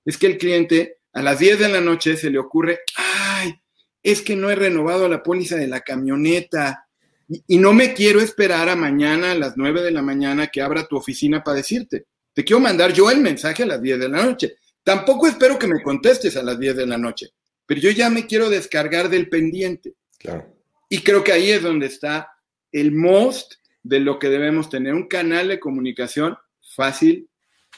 [0.05, 3.53] es que el cliente a las 10 de la noche se le ocurre, ay,
[4.01, 6.87] es que no he renovado la póliza de la camioneta
[7.27, 10.61] y, y no me quiero esperar a mañana a las 9 de la mañana que
[10.61, 12.05] abra tu oficina para decirte.
[12.33, 14.55] Te quiero mandar yo el mensaje a las 10 de la noche.
[14.83, 17.29] Tampoco espero que me contestes a las 10 de la noche,
[17.65, 19.93] pero yo ya me quiero descargar del pendiente.
[20.17, 20.58] Claro.
[20.89, 22.29] Y creo que ahí es donde está
[22.71, 26.35] el most de lo que debemos tener, un canal de comunicación
[26.75, 27.29] fácil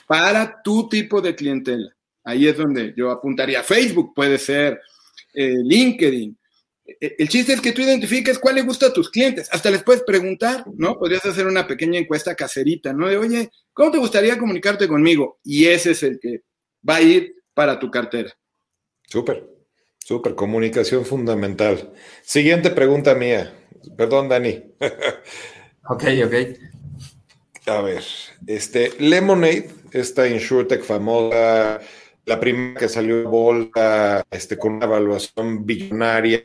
[0.08, 1.96] para tu tipo de clientela.
[2.24, 3.64] Ahí es donde yo apuntaría.
[3.64, 4.80] Facebook puede ser,
[5.34, 6.38] eh, LinkedIn.
[6.86, 9.50] E, el chiste es que tú identifiques cuál le gusta a tus clientes.
[9.52, 10.98] Hasta les puedes preguntar, ¿no?
[10.98, 13.08] Podrías hacer una pequeña encuesta caserita, ¿no?
[13.08, 15.40] De, oye, ¿cómo te gustaría comunicarte conmigo?
[15.44, 16.44] Y ese es el que
[16.88, 18.32] va a ir para tu cartera.
[19.08, 19.46] Súper,
[20.04, 21.94] súper, comunicación fundamental.
[22.24, 23.54] Siguiente pregunta mía.
[23.98, 24.64] Perdón, Dani.
[25.90, 26.34] ok, ok.
[27.68, 28.04] A ver,
[28.48, 31.80] este, Lemonade, esta InsurTech famosa,
[32.26, 36.42] la primera que salió bolsa, este, con una evaluación billonaria,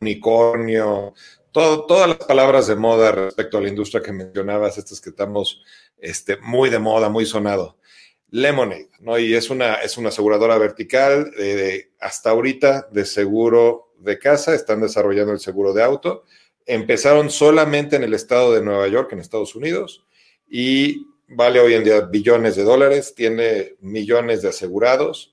[0.00, 1.14] unicornio,
[1.52, 5.62] todas las palabras de moda respecto a la industria que mencionabas, estas que estamos
[5.98, 7.78] este, muy de moda, muy sonado.
[8.30, 9.18] Lemonade, ¿no?
[9.18, 14.80] Y es una, es una aseguradora vertical de, hasta ahorita de seguro de casa, están
[14.80, 16.24] desarrollando el seguro de auto.
[16.66, 20.04] Empezaron solamente en el estado de Nueva York, en Estados Unidos,
[20.48, 25.32] y vale hoy en día billones de dólares, tiene millones de asegurados,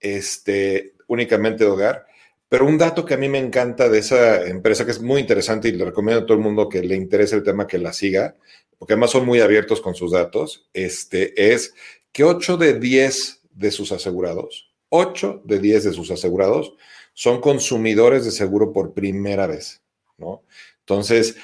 [0.00, 2.06] este, únicamente de hogar.
[2.48, 5.68] Pero un dato que a mí me encanta de esa empresa, que es muy interesante
[5.68, 8.36] y le recomiendo a todo el mundo que le interese el tema que la siga,
[8.78, 11.74] porque además son muy abiertos con sus datos, este, es
[12.14, 16.74] que 8 de 10 de sus asegurados, 8 de 10 de sus asegurados
[17.12, 19.82] son consumidores de seguro por primera vez,
[20.16, 20.44] ¿no?
[20.78, 21.36] Entonces,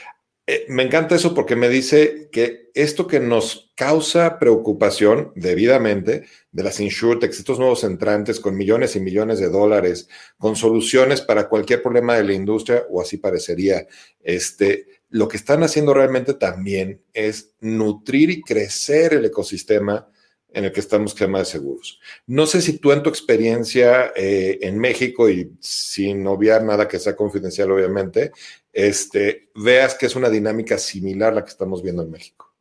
[0.47, 6.63] eh, me encanta eso porque me dice que esto que nos causa preocupación debidamente de
[6.63, 11.83] las insurtechs, estos nuevos entrantes con millones y millones de dólares, con soluciones para cualquier
[11.83, 13.89] problema de la industria, o así parecería,
[14.23, 20.07] este, lo que están haciendo realmente también es nutrir y crecer el ecosistema
[20.53, 22.01] en el que estamos que de seguros.
[22.27, 26.99] No sé si tú en tu experiencia eh, en México y sin obviar nada que
[26.99, 28.33] sea confidencial, obviamente,
[28.73, 32.53] este, veas que es una dinámica similar a la que estamos viendo en México.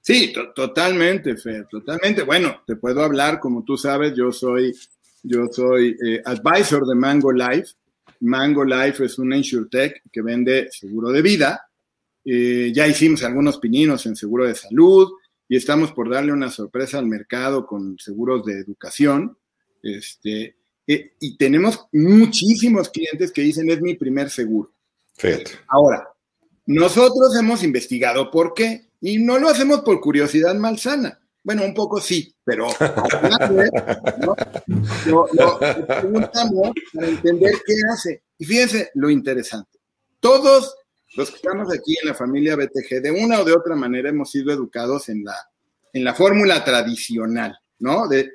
[0.00, 2.22] Sí, totalmente, Fer, totalmente.
[2.22, 4.72] Bueno, te puedo hablar, como tú sabes, yo soy,
[5.22, 7.74] yo soy eh, advisor de Mango Life.
[8.20, 11.68] Mango Life es una insurtech que vende seguro de vida.
[12.24, 15.10] Eh, ya hicimos algunos pininos en seguro de salud,
[15.48, 19.38] y estamos por darle una sorpresa al mercado con seguros de educación.
[19.82, 20.56] Este,
[20.86, 24.72] eh, y tenemos muchísimos clientes que dicen es mi primer seguro.
[25.68, 26.08] Ahora,
[26.66, 31.20] nosotros hemos investigado por qué y no lo hacemos por curiosidad malsana.
[31.42, 32.66] Bueno, un poco sí, pero
[34.18, 34.34] ¿no?
[35.06, 38.22] lo, preguntamos para entender qué hace.
[38.36, 39.78] Y fíjense lo interesante.
[40.18, 40.74] Todos
[41.16, 44.30] los que estamos aquí en la familia BTG, de una o de otra manera hemos
[44.30, 45.34] sido educados en la,
[45.92, 48.06] en la fórmula tradicional, ¿no?
[48.06, 48.30] De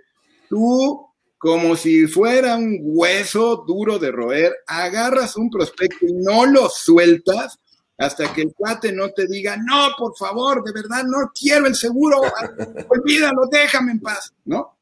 [0.50, 6.70] tú, como si fuera un hueso duro de roer, agarras un prospecto y no lo
[6.70, 7.60] sueltas
[8.00, 11.76] hasta que el cuate no te diga, no, por favor, de verdad, no quiero el
[11.76, 12.20] seguro,
[12.90, 14.76] olvídalo, déjame en paz, ¿no?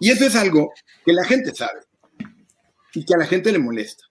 [0.00, 0.72] Y eso es algo
[1.04, 1.80] que la gente sabe
[2.94, 4.05] y que a la gente le molesta.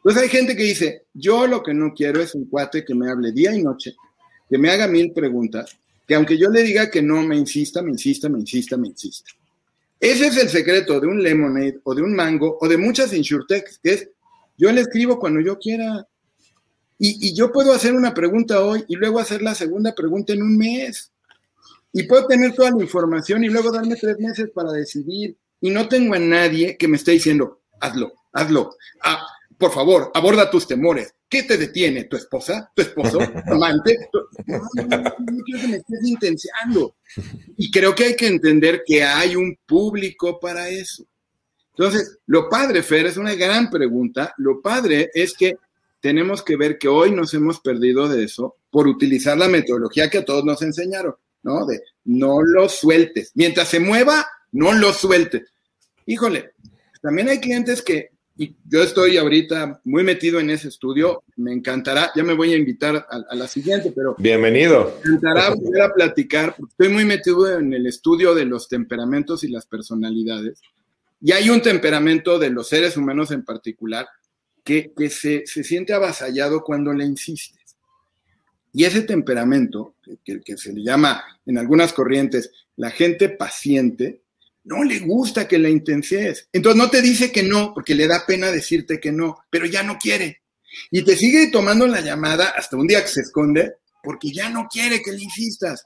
[0.00, 3.10] Entonces hay gente que dice, yo lo que no quiero es un cuate que me
[3.10, 3.96] hable día y noche,
[4.48, 5.76] que me haga mil preguntas,
[6.08, 9.30] que aunque yo le diga que no, me insista, me insista, me insista, me insista.
[10.00, 13.78] Ese es el secreto de un Lemonade o de un Mango o de muchas insurtechs,
[13.82, 14.08] que es,
[14.56, 16.06] yo le escribo cuando yo quiera.
[16.98, 20.42] Y, y yo puedo hacer una pregunta hoy y luego hacer la segunda pregunta en
[20.42, 21.12] un mes.
[21.92, 25.36] Y puedo tener toda la información y luego darme tres meses para decidir.
[25.60, 28.76] Y no tengo a nadie que me esté diciendo, hazlo, hazlo.
[29.02, 29.22] Ah,
[29.60, 31.14] por favor, aborda tus temores.
[31.28, 32.04] ¿Qué te detiene?
[32.04, 32.72] ¿Tu esposa?
[32.74, 33.18] ¿Tu esposo?
[33.18, 34.08] ¿Tu amante?
[34.46, 34.58] No,
[35.44, 36.96] quiero que me estés intenciando.
[37.58, 41.04] Y creo que hay que entender que hay un público para eso.
[41.76, 44.34] Entonces, lo padre, Fer, es una gran pregunta.
[44.38, 45.58] Lo padre es que
[46.00, 50.18] tenemos que ver que hoy nos hemos perdido de eso por utilizar la metodología que
[50.18, 51.14] a todos nos enseñaron.
[51.42, 51.66] ¿no?
[51.66, 53.32] De no lo sueltes.
[53.34, 55.52] Mientras se mueva, no lo sueltes.
[56.06, 56.52] Híjole,
[57.02, 58.10] también hay clientes que,
[58.40, 62.56] y yo estoy ahorita muy metido en ese estudio, me encantará, ya me voy a
[62.56, 64.16] invitar a, la siguiente, pero...
[64.18, 64.98] Bienvenido.
[65.04, 69.44] Me encantará volver a platicar, porque estoy muy metido en el estudio de los temperamentos
[69.44, 70.62] y las personalidades.
[71.20, 74.08] Y hay un temperamento de los seres humanos en particular
[74.64, 77.76] que, se, siente avasallado cuando le insistes.
[78.72, 84.22] Y ese temperamento, que, que, se le llama en algunas corrientes la gente paciente,
[84.64, 86.48] no le gusta que la intenses.
[86.52, 89.82] Entonces no te dice que no, porque le da pena decirte que no, pero ya
[89.82, 90.42] no quiere.
[90.90, 94.66] Y te sigue tomando la llamada hasta un día que se esconde, porque ya no
[94.70, 95.84] quiere que le insistas.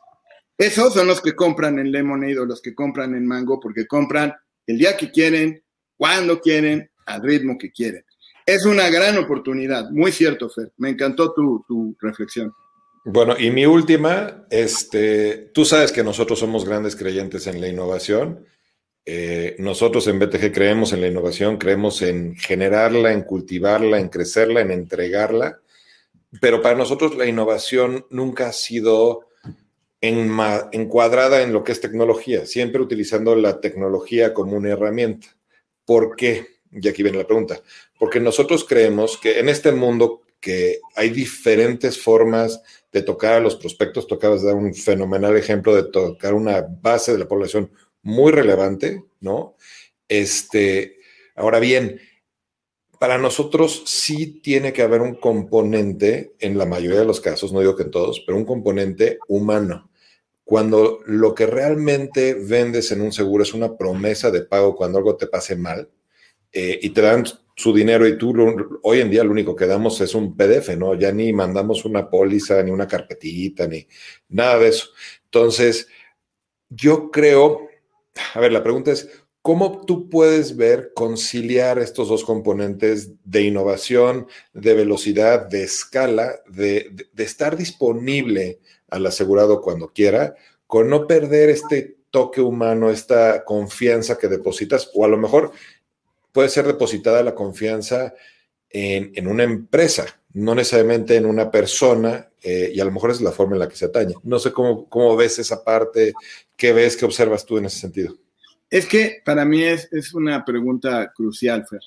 [0.56, 4.34] Esos son los que compran en Lemonade o los que compran en Mango, porque compran
[4.66, 5.62] el día que quieren,
[5.96, 8.04] cuando quieren, al ritmo que quieren.
[8.46, 10.72] Es una gran oportunidad, muy cierto, Fer.
[10.76, 12.52] Me encantó tu, tu reflexión.
[13.06, 18.46] Bueno, y mi última, este, tú sabes que nosotros somos grandes creyentes en la innovación.
[19.06, 24.60] Eh, nosotros en BTG creemos en la innovación, creemos en generarla, en cultivarla, en crecerla,
[24.60, 25.60] en entregarla,
[26.40, 29.28] pero para nosotros la innovación nunca ha sido
[30.00, 35.28] encuadrada en lo que es tecnología, siempre utilizando la tecnología como una herramienta.
[35.86, 36.46] ¿Por qué?
[36.70, 37.62] Y aquí viene la pregunta.
[37.98, 42.60] Porque nosotros creemos que en este mundo que hay diferentes formas
[42.92, 47.18] de tocar a los prospectos, tocabas dar un fenomenal ejemplo de tocar una base de
[47.18, 47.70] la población
[48.04, 49.56] muy relevante, ¿no?
[50.08, 50.98] Este,
[51.34, 52.00] ahora bien,
[53.00, 57.60] para nosotros sí tiene que haber un componente, en la mayoría de los casos, no
[57.60, 59.90] digo que en todos, pero un componente humano.
[60.44, 65.16] Cuando lo que realmente vendes en un seguro es una promesa de pago cuando algo
[65.16, 65.88] te pase mal
[66.52, 67.24] eh, y te dan
[67.56, 68.34] su dinero y tú
[68.82, 70.94] hoy en día lo único que damos es un PDF, ¿no?
[70.94, 73.86] Ya ni mandamos una póliza, ni una carpetita, ni
[74.28, 74.88] nada de eso.
[75.24, 75.88] Entonces,
[76.68, 77.68] yo creo
[78.34, 79.08] a ver, la pregunta es,
[79.42, 86.90] ¿cómo tú puedes ver conciliar estos dos componentes de innovación, de velocidad, de escala, de,
[87.16, 90.34] estar disponible al asegurado cuando quiera,
[90.66, 95.52] con no perder este toque humano, esta confianza que depositas, o a lo mejor
[96.32, 98.14] puede ser depositada la confianza
[98.70, 103.32] en, una empresa, no necesariamente en una persona, eh, y a lo mejor es la
[103.32, 104.14] forma en la que se atañe.
[104.22, 106.12] No sé cómo, cómo ves esa parte,
[106.56, 108.16] qué ves, qué observas tú en ese sentido.
[108.68, 111.80] Es que para mí es, es una pregunta crucial, Fer.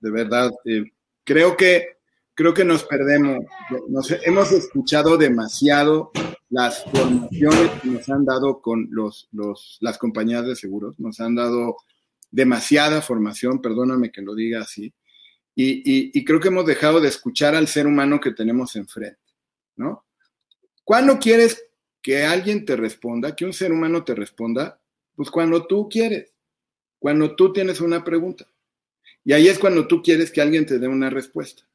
[0.00, 0.84] De verdad, eh,
[1.24, 2.00] creo que
[2.34, 3.44] creo que nos perdemos.
[3.88, 6.10] Nos, hemos escuchado demasiado
[6.48, 10.98] las formaciones que nos han dado con los, los, las compañías de seguros.
[10.98, 11.76] Nos han dado
[12.30, 14.94] demasiada formación, perdóname que lo diga así.
[15.54, 19.20] Y, creo que hemos dejado de escuchar al ser humano que tenemos enfrente,
[19.76, 20.04] ¿no?
[20.84, 21.62] ¿Cuándo quieres
[22.00, 24.80] que alguien te responda, que un ser humano te responda?
[25.14, 26.32] Pues cuando tú quieres,
[26.98, 28.46] cuando tú tienes una pregunta.
[29.24, 31.68] Y ahí es cuando tú quieres que alguien te dé una respuesta,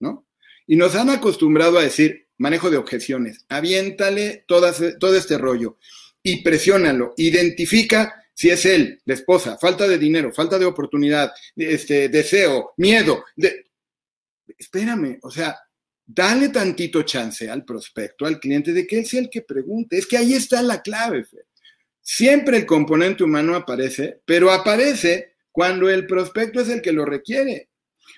[0.00, 0.26] ¿no?
[0.66, 5.78] Y nos han acostumbrado a decir manejo de objeciones, aviéntale todo este rollo
[6.22, 12.08] y presiónalo, identifica si es él, la esposa, falta de dinero, falta de oportunidad, este,
[12.08, 13.22] deseo, miedo.
[13.36, 13.66] De...
[14.56, 15.58] Espérame, o sea,
[16.06, 19.98] dale tantito chance al prospecto, al cliente, de que él sea el que pregunte.
[19.98, 21.26] Es que ahí está la clave.
[22.00, 27.68] Siempre el componente humano aparece, pero aparece cuando el prospecto es el que lo requiere.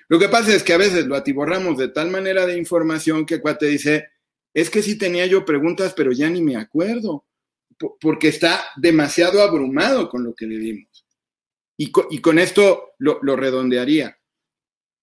[0.07, 3.41] Lo que pasa es que a veces lo atiborramos de tal manera de información que
[3.41, 4.07] cuate dice,
[4.53, 7.25] es que sí tenía yo preguntas, pero ya ni me acuerdo
[7.99, 11.05] porque está demasiado abrumado con lo que le dimos.
[11.77, 14.17] Y con, esto lo, redondearía.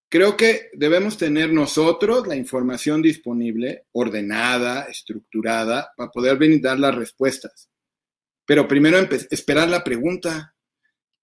[0.08, 7.68] Creo que debemos tener nosotros la información disponible, ordenada, estructurada, para poder brindar las respuestas.
[8.46, 8.98] Pero primero
[9.30, 10.54] esperar la pregunta.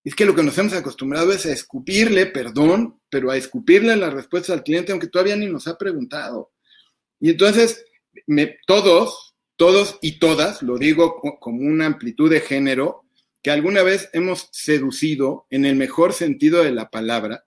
[0.04, 4.10] Es que lo que nos hemos acostumbrado es a escupirle, perdón, pero a escupirle la
[4.10, 6.54] respuesta al cliente, aunque todavía ni nos ha preguntado.
[7.20, 7.84] Y entonces,
[8.66, 13.04] todos, todos y todas, lo digo como una amplitud de género,
[13.42, 17.46] que alguna vez hemos seducido en el mejor sentido de la palabra,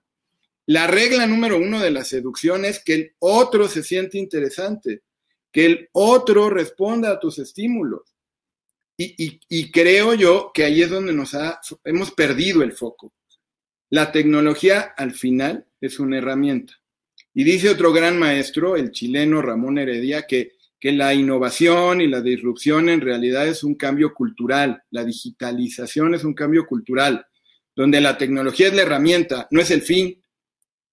[0.66, 5.02] la regla número uno de la seducción es que el otro se siente interesante,
[5.50, 8.14] que el otro responda a tus estímulos.
[8.96, 11.34] Y, creo yo que ahí es donde nos
[11.84, 13.14] hemos perdido el foco.
[13.88, 16.74] La tecnología al final es una herramienta.
[17.34, 22.22] Y dice otro gran maestro, el chileno Ramón Heredia, que que la innovación y la
[22.22, 27.26] disrupción en realidad es un cambio cultural, la digitalización es un cambio cultural,
[27.76, 30.20] donde la tecnología es la herramienta, no es el fin,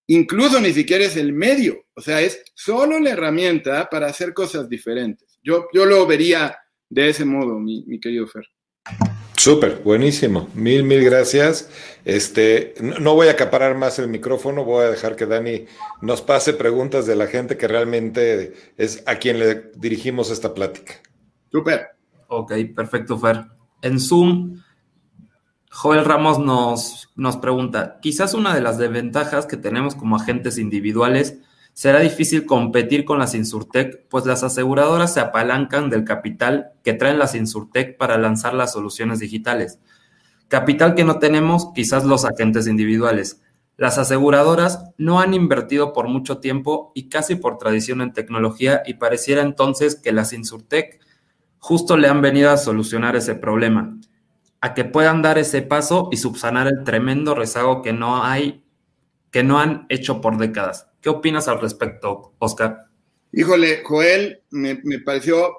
[0.08, 4.68] incluso ni siquiera es el medio, o sea, es solo la herramienta para hacer cosas
[4.68, 5.40] diferentes.
[5.42, 6.58] Yo, yo lo vería
[6.90, 8.46] de ese modo, mi, mi querido Fer.
[9.38, 10.50] Súper, buenísimo.
[10.56, 11.70] Mil, mil gracias.
[12.04, 15.66] Este, no voy a acaparar más el micrófono, voy a dejar que Dani
[16.02, 20.96] nos pase preguntas de la gente que realmente es a quien le dirigimos esta plática.
[21.52, 21.90] Súper.
[22.28, 23.46] Ok, perfecto, Fer.
[23.84, 24.60] En Zoom,
[25.70, 31.38] Joel Ramos nos, nos pregunta, quizás una de las desventajas que tenemos como agentes individuales
[31.78, 37.20] será difícil competir con las Insurtech, pues las aseguradoras se apalancan del capital que traen
[37.20, 39.78] las Insurtech para lanzar las soluciones digitales.
[40.48, 43.44] Capital que no tenemos quizás los agentes individuales.
[43.76, 48.96] Las aseguradoras no han invertido por mucho tiempo y casi por tradición en tecnología y
[48.96, 51.00] pareciera entonces que las Insurtech
[51.60, 53.96] justo le han venido a solucionar ese problema,
[54.62, 58.64] a que puedan dar ese paso y subsanar el tremendo rezago que no hay,
[59.30, 60.88] que no han hecho por décadas.
[61.02, 62.88] ¿Qué opinas al respecto, Oscar?
[63.34, 65.54] Híjole, Joel, me, pareció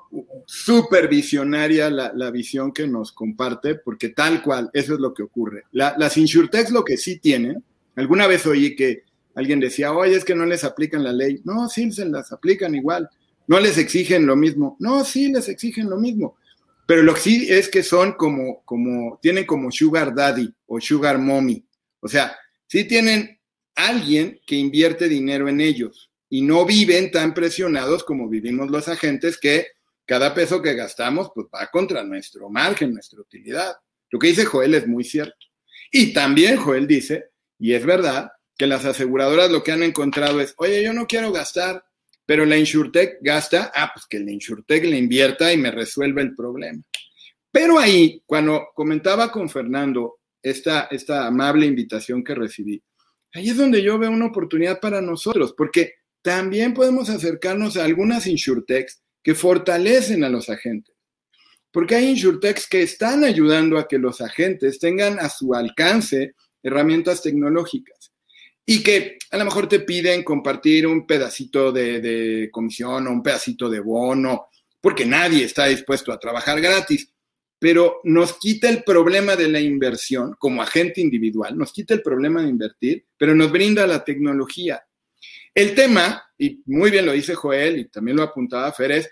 [0.46, 5.64] súper visionaria la, visión que nos comparte, porque tal cual, eso es lo que ocurre.
[5.72, 7.62] las insurtechs lo que sí tienen,
[7.94, 11.40] alguna vez oí que alguien decía, oye, es que no les aplican la ley.
[11.44, 13.08] No, sí, se las aplican igual.
[13.46, 14.76] No les exigen lo mismo.
[14.80, 16.36] No, sí, les exigen lo mismo.
[16.86, 21.18] Pero lo que sí es que son como, como, tienen como sugar daddy o sugar
[21.18, 21.64] mommy.
[22.00, 22.36] O sea,
[22.66, 23.37] sí tienen
[23.78, 29.38] alguien que invierte dinero en ellos y no viven tan presionados como vivimos los agentes
[29.38, 29.68] que
[30.04, 33.76] cada peso que gastamos pues va contra nuestro margen, nuestra utilidad.
[34.10, 35.36] Lo que dice Joel es muy cierto.
[35.92, 37.26] Y también Joel dice,
[37.58, 41.30] y es verdad, que las aseguradoras lo que han encontrado es, oye, yo no quiero
[41.30, 41.84] gastar,
[42.26, 46.34] pero la InsurTech gasta, ah, pues que la InsurTech le invierta y me resuelva el
[46.34, 46.82] problema.
[47.52, 52.82] Pero ahí, cuando comentaba con Fernando esta, esta amable invitación que recibí,
[53.34, 58.26] Ahí es donde yo veo una oportunidad para nosotros, porque también podemos acercarnos a algunas
[58.26, 60.94] insurtechs que fortalecen a los agentes.
[61.70, 67.22] Porque hay insurtechs que están ayudando a que los agentes tengan a su alcance herramientas
[67.22, 68.12] tecnológicas
[68.64, 73.22] y que a lo mejor te piden compartir un pedacito de, de comisión o un
[73.22, 74.48] pedacito de bono,
[74.80, 77.12] porque nadie está dispuesto a trabajar gratis
[77.58, 82.42] pero nos quita el problema de la inversión como agente individual, nos quita el problema
[82.42, 84.82] de invertir, pero nos brinda la tecnología.
[85.54, 89.10] El tema, y muy bien lo dice Joel y también lo apuntaba Fer, es,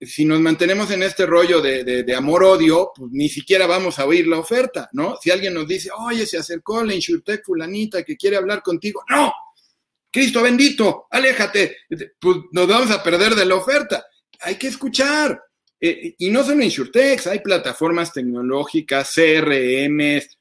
[0.00, 4.38] si nos mantenemos en este rollo de, amor-odio, pues ni siquiera vamos a oír la
[4.38, 5.16] oferta, ¿no?
[5.20, 9.32] Si alguien nos dice, oye, se acercó la Insurtech fulanita que quiere hablar contigo, no,
[10.10, 11.78] Cristo bendito, aléjate,
[12.18, 14.06] pues nos vamos a perder de la oferta.
[14.40, 15.40] Hay que escuchar,
[15.88, 20.38] eh, y no solo InsurTech, hay plataformas tecnológicas, CRMs.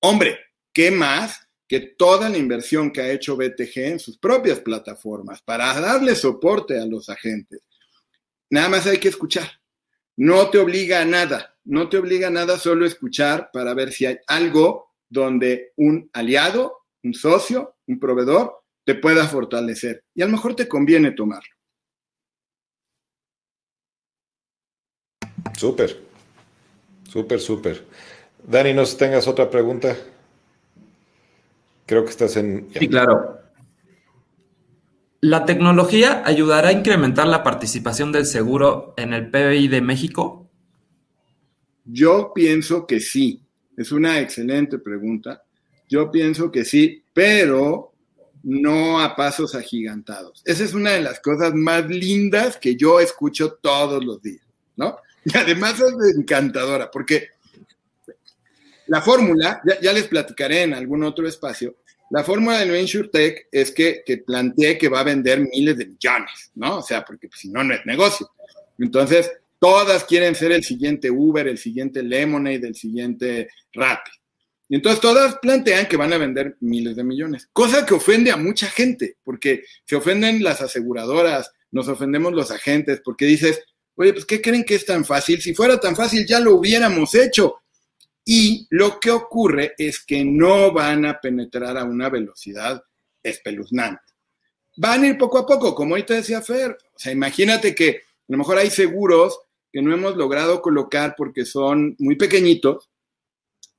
[0.00, 0.38] Hombre,
[0.72, 5.78] ¿qué más que toda la inversión que ha hecho BTG en sus propias plataformas para
[5.80, 7.60] darle soporte a los agentes?
[8.50, 9.50] Nada más hay que escuchar.
[10.16, 14.06] No te obliga a nada, no te obliga a nada solo escuchar para ver si
[14.06, 20.04] hay algo donde un aliado, un socio, un proveedor te pueda fortalecer.
[20.14, 21.57] Y a lo mejor te conviene tomarlo.
[25.58, 26.00] Súper,
[27.10, 27.84] súper, súper.
[28.46, 29.96] Dani, no sé si tengas otra pregunta.
[31.84, 32.68] Creo que estás en...
[32.78, 33.40] Sí, claro.
[35.20, 40.48] ¿La tecnología ayudará a incrementar la participación del seguro en el PBI de México?
[41.84, 43.42] Yo pienso que sí.
[43.76, 45.42] Es una excelente pregunta.
[45.88, 47.94] Yo pienso que sí, pero
[48.44, 50.40] no a pasos agigantados.
[50.44, 54.46] Esa es una de las cosas más lindas que yo escucho todos los días,
[54.76, 54.98] ¿no?
[55.28, 57.28] Y además es encantadora, porque
[58.86, 61.76] la fórmula, ya, les platicaré en algún otro espacio,
[62.10, 65.86] la fórmula de New InsurTech es que, que planteé que va a vender miles de
[65.86, 66.78] millones, ¿no?
[66.78, 68.30] O sea, porque pues, si no, no es negocio.
[68.78, 74.10] Entonces, todas quieren ser el siguiente Uber, el siguiente Lemonade, el siguiente Rappi.
[74.70, 78.36] Y entonces todas plantean que van a vender miles de millones, cosa que ofende a
[78.36, 83.62] mucha gente, porque se ofenden las aseguradoras, nos ofendemos los agentes, porque dices,
[84.00, 85.42] Oye, pues ¿qué creen que es tan fácil?
[85.42, 87.62] Si fuera tan fácil ya lo hubiéramos hecho.
[88.24, 92.80] Y lo que ocurre es que no van a penetrar a una velocidad
[93.20, 94.12] espeluznante.
[94.76, 96.78] Van a ir poco a poco, como ahorita decía Fer.
[96.94, 99.40] O sea, imagínate que a lo mejor hay seguros
[99.72, 102.88] que no hemos logrado colocar porque son muy pequeñitos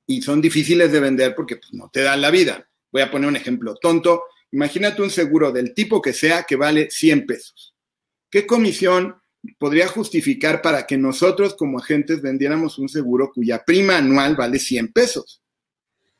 [0.06, 2.68] y son difíciles de vender porque pues, no te dan la vida.
[2.92, 4.24] Voy a poner un ejemplo tonto.
[4.52, 7.74] Imagínate un seguro del tipo que sea que vale 100 pesos.
[8.28, 9.19] ¿Qué comisión
[9.58, 14.92] podría justificar para que nosotros como agentes vendiéramos un seguro cuya prima anual vale 100
[14.92, 15.42] pesos.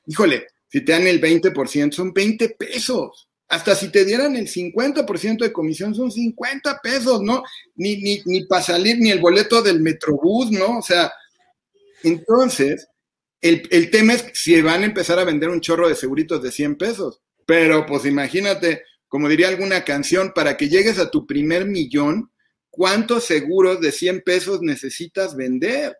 [0.07, 3.29] Híjole, si te dan el 20%, son 20 pesos.
[3.49, 7.43] hasta si te dieran el 50% de comisión, son 50 pesos, ¿no?
[7.75, 10.79] Ni, ni, ni para salir, ni el boleto del Metrobús, ¿no?
[10.79, 11.13] O sea,
[12.05, 12.87] entonces,
[13.41, 16.53] el, el, tema es si van a empezar a vender un chorro de seguritos de
[16.53, 17.23] 100 pesos.
[17.45, 22.31] Pero pues imagínate, como diría alguna canción, para que llegues a tu primer millón,
[22.71, 25.97] ¿cuántos seguros de 100 pesos necesitas vender?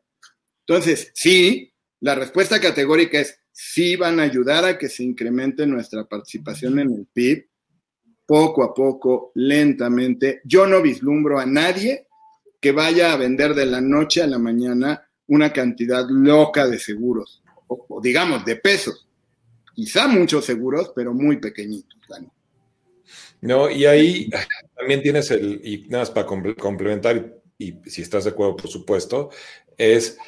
[0.67, 6.05] Entonces, sí, la respuesta categórica es sí van a ayudar a que se incremente nuestra
[6.07, 7.47] participación en el PIB
[8.25, 10.41] poco a poco, lentamente.
[10.45, 12.07] Yo no vislumbro a nadie
[12.61, 17.43] que vaya a vender de la noche a la mañana una cantidad loca de seguros,
[17.67, 19.09] o, digamos, de pesos.
[19.75, 21.99] Quizá muchos seguros, pero muy pequeñitos,
[23.41, 24.31] No, y ahí
[24.77, 29.31] también tienes el, y nada más para complementar, y si estás de acuerdo, por supuesto,
[29.79, 30.19] es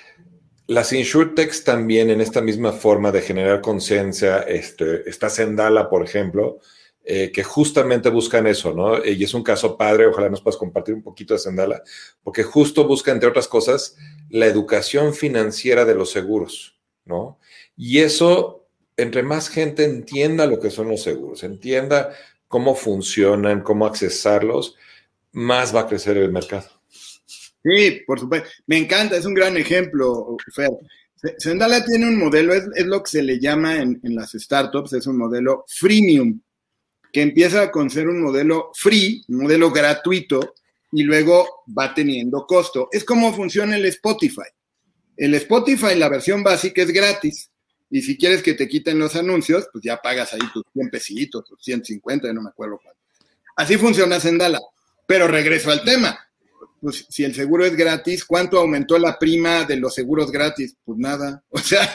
[0.66, 6.60] las insurtechs también en esta misma forma de generar conciencia, este, está Sendala, por ejemplo,
[7.04, 9.04] eh, que justamente buscan eso, ¿no?
[9.04, 11.82] Y es un caso padre, ojalá nos puedas compartir un poquito de Sendala,
[12.22, 13.96] porque justo busca, entre otras cosas,
[14.30, 17.38] la educación financiera de los seguros, ¿no?
[17.76, 22.14] Y eso, entre más gente entienda lo que son los seguros, entienda
[22.52, 24.76] cómo funcionan, cómo accesarlos,
[25.32, 26.68] más va a crecer el mercado.
[27.64, 28.50] Sí, por supuesto.
[28.66, 30.68] Me encanta, es un gran ejemplo, Fer.
[31.38, 35.16] Sendala tiene un modelo, es, lo que se le llama en, las startups, es un
[35.16, 36.42] modelo freemium,
[37.10, 40.54] que empieza con ser un modelo free, un modelo gratuito,
[40.92, 42.90] y luego va teniendo costo.
[42.92, 44.50] Es como funciona el Spotify.
[45.16, 47.50] El Spotify, la versión básica es gratis,
[47.92, 51.44] y si quieres que te quiten los anuncios, pues ya pagas ahí tus 100 pesitos,
[51.44, 53.00] tus 150, no me acuerdo cuánto.
[53.54, 54.60] Así funciona Sendala.
[55.06, 56.18] Pero regreso al tema
[56.82, 60.74] pues si el seguro es gratis, ¿cuánto aumentó la prima de los seguros gratis?
[60.84, 61.88] Pues nada, o sea,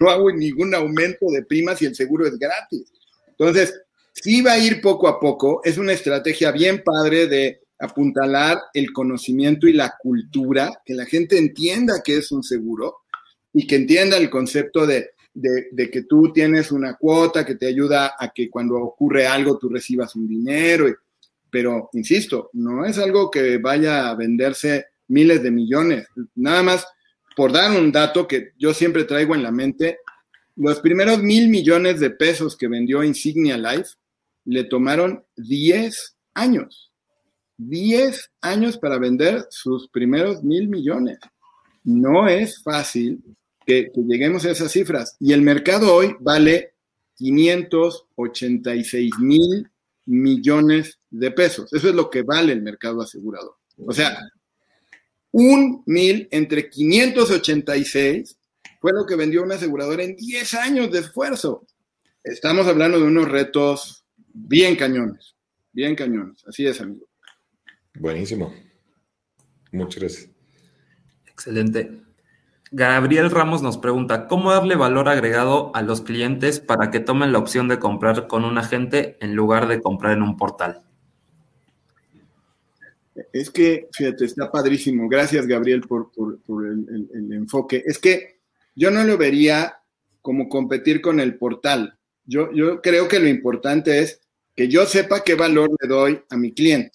[0.00, 2.92] no hago ningún aumento de prima si el seguro es gratis.
[3.28, 3.72] Entonces,
[4.12, 8.92] sí va a ir poco a poco, es una estrategia bien padre de apuntalar el
[8.92, 12.96] conocimiento y la cultura, que la gente entienda que es un seguro
[13.52, 18.14] y que entienda el concepto de, de, que tú tienes una cuota que te ayuda
[18.18, 20.86] a que cuando ocurre algo tú recibas un dinero.
[21.50, 26.06] Pero insisto, no es algo que vaya a venderse miles de millones.
[26.34, 26.86] Nada más,
[27.36, 29.98] por dar un dato que yo siempre traigo en la mente,
[30.56, 33.90] los primeros mil millones de pesos que vendió Insignia Life
[34.44, 36.90] le tomaron 10 años.
[37.58, 41.18] 10 años para vender sus primeros mil millones.
[41.84, 43.22] No es fácil
[43.66, 45.16] que, que, lleguemos a esas cifras.
[45.20, 46.74] Y el mercado hoy vale
[47.16, 49.70] 586 mil
[50.06, 51.72] millones de pesos.
[51.72, 53.56] Eso es lo que vale el mercado asegurador.
[53.78, 54.18] O sea,
[55.30, 58.36] un mil entre 586
[58.80, 61.66] fue lo que vendió una aseguradora en 10 años de esfuerzo.
[62.24, 65.34] Estamos hablando de unos retos bien cañones,
[65.72, 66.44] bien cañones.
[66.46, 67.06] Así es, amigo.
[67.94, 68.54] Buenísimo.
[69.72, 70.30] Muchas gracias.
[71.26, 72.01] Excelente.
[72.74, 77.38] Gabriel Ramos nos pregunta, ¿cómo darle valor agregado a los clientes para que tomen la
[77.38, 80.80] opción de comprar con un agente en lugar de comprar en un portal?
[83.30, 85.06] Es que, fíjate, está padrísimo.
[85.06, 87.82] Gracias, Gabriel, por, el, enfoque.
[87.84, 88.40] Es que
[88.74, 89.80] yo no lo vería
[90.22, 91.98] como competir con el portal.
[92.24, 94.22] Yo, yo creo que lo importante es
[94.56, 96.92] que yo sepa qué valor le doy a mi cliente.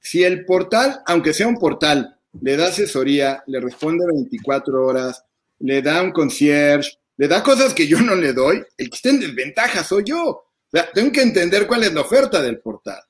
[0.00, 5.24] Si el portal, aunque sea un portal, le da asesoría, le responde 24 horas,
[5.60, 9.10] le da un concierge, le da cosas que yo no le doy, el que está
[9.10, 10.26] en desventaja soy yo.
[10.26, 10.44] O
[10.92, 13.00] tengo que entender cuál es la oferta del portal.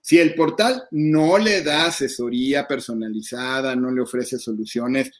[0.00, 5.10] Si el portal no le da asesoría personalizada, no le ofrece soluciones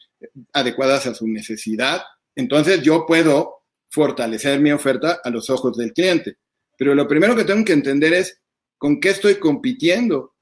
[0.53, 2.03] adecuadas a su necesidad,
[2.35, 6.37] entonces yo puedo fortalecer mi oferta a los ojos del cliente.
[6.77, 8.41] Pero lo primero que tengo que entender es
[8.77, 10.35] con qué estoy compitiendo.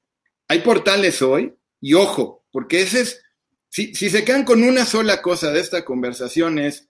[0.47, 3.23] Hay portales hoy, y ojo, porque ese es,
[3.69, 6.89] si, se quedan con una sola cosa de esta conversación es,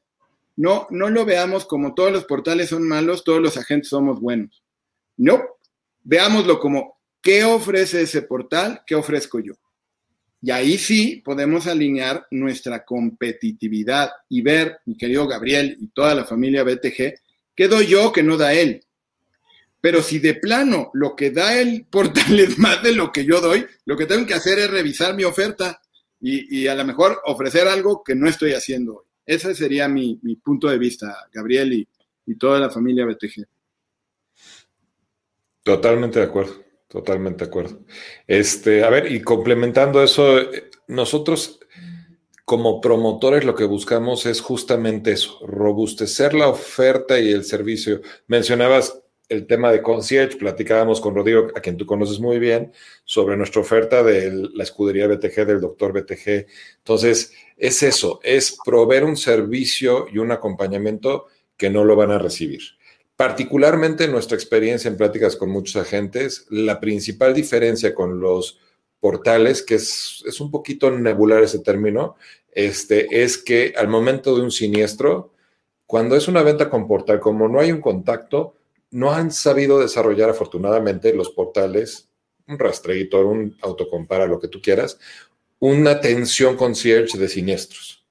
[0.55, 4.63] no, no lo veamos como todos los portales son malos, todos los agentes somos buenos.
[5.17, 5.43] No,
[6.05, 8.81] veámoslo como, ¿qué ofrece ese portal?
[8.87, 9.55] ¿Qué ofrezco yo?
[10.41, 16.23] Y ahí sí podemos alinear nuestra competitividad y ver, mi querido Gabriel y toda la
[16.23, 17.13] familia BTG,
[17.53, 18.85] ¿qué doy yo que no da él?
[19.87, 23.39] Pero si de plano lo que da el portal es más de lo que yo
[23.39, 25.81] doy, lo que tengo que hacer es revisar mi oferta
[26.19, 29.05] y, a lo mejor ofrecer algo que no estoy haciendo hoy.
[29.25, 31.87] Ese sería mi, punto de vista, Gabriel y,
[32.25, 33.45] y toda la familia BTG.
[35.63, 37.79] Totalmente de acuerdo, totalmente de acuerdo.
[38.27, 40.37] Este, a ver, y complementando eso,
[40.87, 41.61] nosotros
[42.43, 48.01] como promotores lo que buscamos es justamente eso, robustecer la oferta y el servicio.
[48.27, 52.71] Mencionabas el tema de concierge, platicábamos con Rodrigo, a quien tú conoces muy bien,
[53.03, 56.47] sobre nuestra oferta de la escudería BTG, del doctor BTG.
[56.77, 61.25] Entonces, es eso, es proveer un servicio y un acompañamiento
[61.57, 62.61] que no lo van a recibir.
[63.15, 68.59] Particularmente en nuestra experiencia en pláticas con muchos agentes, la principal diferencia con los
[68.99, 72.15] portales, que es, es un poquito nebular ese término,
[72.51, 75.33] este, es que al momento de un siniestro,
[75.85, 78.56] cuando es una venta con portal, como no hay un contacto,
[78.91, 82.09] no han sabido desarrollar afortunadamente los portales,
[82.47, 84.99] un rastreador, un autocompara, lo que tú quieras,
[85.59, 88.05] una atención concierge de siniestros.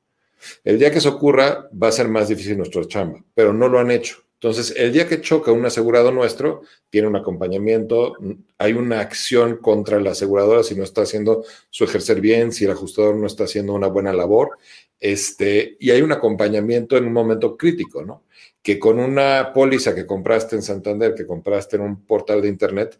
[0.64, 3.78] El día que eso ocurra va a ser más difícil nuestra chamba, pero no lo
[3.78, 4.26] han hecho.
[4.34, 8.16] Entonces, el día que choca un asegurado nuestro, tiene un acompañamiento,
[8.58, 12.72] hay una acción contra la aseguradora si no está haciendo su ejercer bien, si el
[12.72, 14.58] ajustador no está haciendo una buena labor,
[15.00, 18.24] este, y hay un acompañamiento en un momento crítico, ¿no?
[18.66, 22.98] Que con una póliza que compraste en Santander, que compraste en un portal de internet,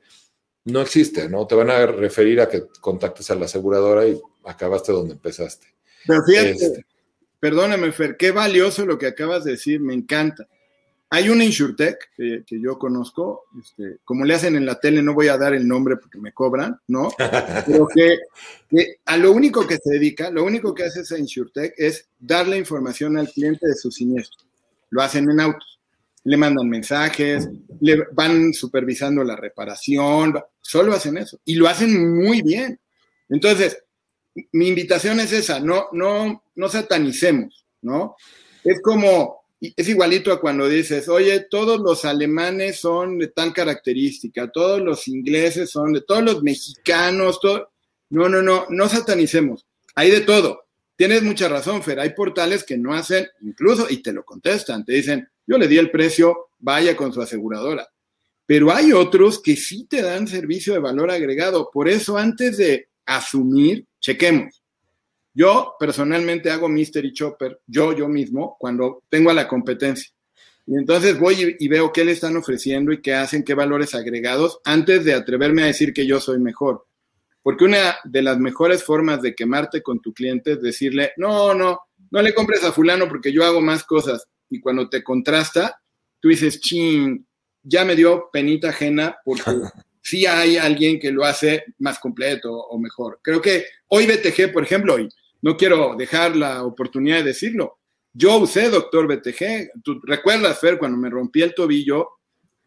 [0.67, 1.45] no existe, ¿no?
[1.45, 5.67] Te van a referir a que contactes a la aseguradora y acabaste donde empezaste.
[6.07, 6.87] Pero fíjate, este.
[7.41, 10.47] perdóname, Fer, qué valioso lo que acabas de decir, me encanta.
[11.11, 15.27] Hay una InsurTech que, yo conozco, este, como le hacen en la tele, no voy
[15.27, 17.11] a dar el nombre porque me cobran, ¿no?
[17.67, 18.19] Pero que,
[19.05, 23.19] a lo único que se dedica, lo único que hace esa InsurTech es darle información
[23.19, 24.46] al cliente de su siniestro.
[24.91, 25.80] Lo hacen en autos.
[26.24, 27.49] Le mandan mensajes,
[27.80, 31.39] le van supervisando la reparación, solo hacen eso.
[31.45, 32.80] Y lo hacen muy bien.
[33.28, 33.78] Entonces,
[34.53, 38.16] mi invitación es esa, no, no, no satanicemos, ¿no?
[38.64, 44.51] Es como, es igualito a cuando dices, oye, todos los alemanes son de tal característica,
[44.51, 47.39] todos los ingleses son de, todos los mexicanos.
[48.11, 49.66] No, no, no, no satanicemos.
[49.95, 50.66] Hay de todo.
[50.97, 52.01] Tienes mucha razón, Fer.
[52.01, 55.77] Hay portales que no hacen, incluso, y te lo contestan, te dicen, yo le di
[55.77, 57.87] el precio, vaya con su aseguradora.
[58.47, 61.71] Pero hay otros que sí te dan servicio de valor agregado.
[61.71, 64.63] Por eso, antes de asumir, chequemos.
[65.35, 70.11] Yo personalmente hago Mystery Chopper, yo, yo mismo, cuando tengo a la competencia.
[70.67, 74.61] Y entonces voy y, veo qué le están ofreciendo y qué hacen, qué valores agregados,
[74.65, 76.87] antes de atreverme a decir que yo soy mejor.
[77.47, 81.79] Porque una de las mejores formas de quemarte con tu cliente es decirle, no, no,
[82.11, 84.27] no le compres a fulano porque yo hago más cosas.
[84.51, 85.81] Y cuando te contrasta,
[86.19, 87.25] tú dices, ching,
[87.63, 89.45] ya me dio penita ajena porque
[90.03, 93.21] sí hay alguien que lo hace más completo o mejor.
[93.23, 95.09] Creo que hoy BTG, por ejemplo, hoy
[95.41, 97.79] no quiero dejar la oportunidad de decirlo.
[98.13, 102.09] Yo usé doctor BTG, tú recuerdas, Fer, cuando me rompí el tobillo,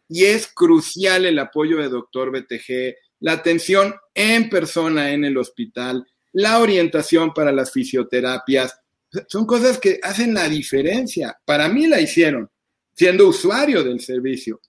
[0.07, 6.05] y es crucial el apoyo de doctor BTG, la atención en persona en el hospital,
[6.33, 8.79] la orientación para las fisioterapias.
[9.27, 11.37] Son cosas que hacen la diferencia.
[11.45, 12.49] Para mí la hicieron,
[12.93, 14.61] siendo usuario del servicio.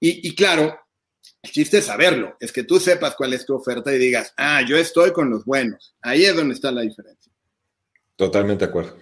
[0.00, 0.78] Y, y claro,
[1.42, 4.62] el chiste es saberlo, es que tú sepas cuál es tu oferta y digas, ah,
[4.66, 5.94] yo estoy con los buenos.
[6.00, 7.32] Ahí es donde está la diferencia.
[8.16, 8.96] Totalmente de acuerdo.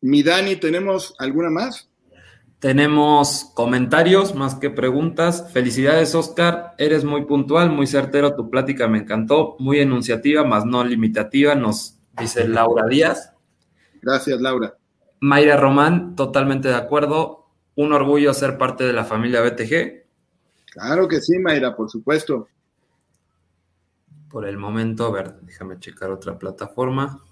[0.00, 1.88] Mi Dani, ¿tenemos alguna más?
[2.58, 5.50] Tenemos comentarios más que preguntas.
[5.52, 6.74] Felicidades, Oscar.
[6.78, 8.34] Eres muy puntual, muy certero.
[8.34, 9.56] Tu plática me encantó.
[9.58, 13.32] Muy enunciativa, más no limitativa, nos dice Laura Díaz.
[14.02, 14.74] Gracias, Laura.
[15.20, 17.46] Mayra Román, totalmente de acuerdo.
[17.76, 20.06] Un orgullo ser parte de la familia BTG.
[20.72, 22.48] Claro que sí, Mayra, por supuesto
[24.28, 25.06] por el momento.
[25.06, 27.22] A ver, déjame checar otra plataforma.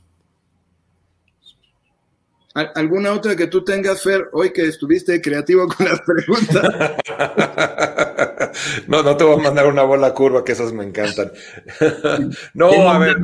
[2.75, 6.65] ¿Alguna otra que tú tengas, Fer, hoy que estuviste creativo con las preguntas?
[8.89, 11.33] no, no te voy a mandar una bola curva, que esas me encantan.
[12.55, 13.19] no, a ver.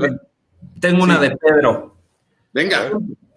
[0.80, 1.96] tengo una de Pedro.
[2.52, 2.90] Venga.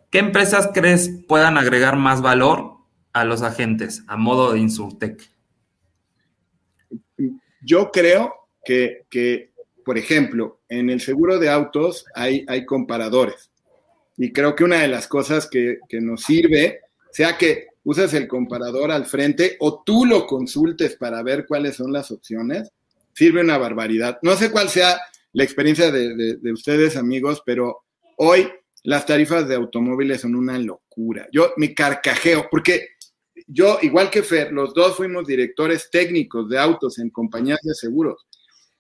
[0.09, 2.73] ¿Qué empresas crees puedan agregar más valor
[3.13, 5.31] a los agentes a modo de Insurtech?
[7.61, 8.33] Yo creo
[8.65, 9.53] que, que
[9.85, 13.49] por ejemplo, en el seguro de autos hay, hay comparadores.
[14.17, 18.91] Y creo que una de las cosas que, nos sirve, sea que uses el comparador
[18.91, 22.71] al frente o tú lo consultes para ver cuáles son las opciones,
[23.13, 24.19] sirve una barbaridad.
[24.21, 24.97] No sé cuál sea
[25.33, 27.83] la experiencia de, de, ustedes, amigos, pero
[28.17, 28.47] hoy
[28.83, 31.27] las tarifas de automóviles son una locura.
[31.31, 32.89] Yo me carcajeo, porque
[33.47, 38.25] yo, igual que Fer, los dos fuimos directores técnicos de autos en compañías de seguros.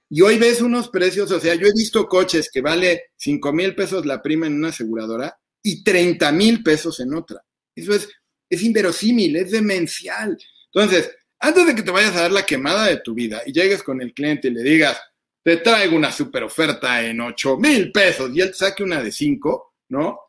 [0.09, 3.75] Y hoy ves unos precios, o sea, yo he visto coches que vale 5 mil
[3.75, 7.41] pesos la prima en una aseguradora y 30 mil pesos en otra.
[7.75, 8.09] Eso es,
[8.49, 10.37] es inverosímil, es demencial.
[10.73, 13.81] Entonces, antes de que te vayas a dar la quemada de tu vida y llegues
[13.83, 14.99] con el cliente y le digas,
[15.43, 19.73] te traigo una super oferta en 8 mil pesos y él saque una de 5,
[19.89, 20.19] ¿no?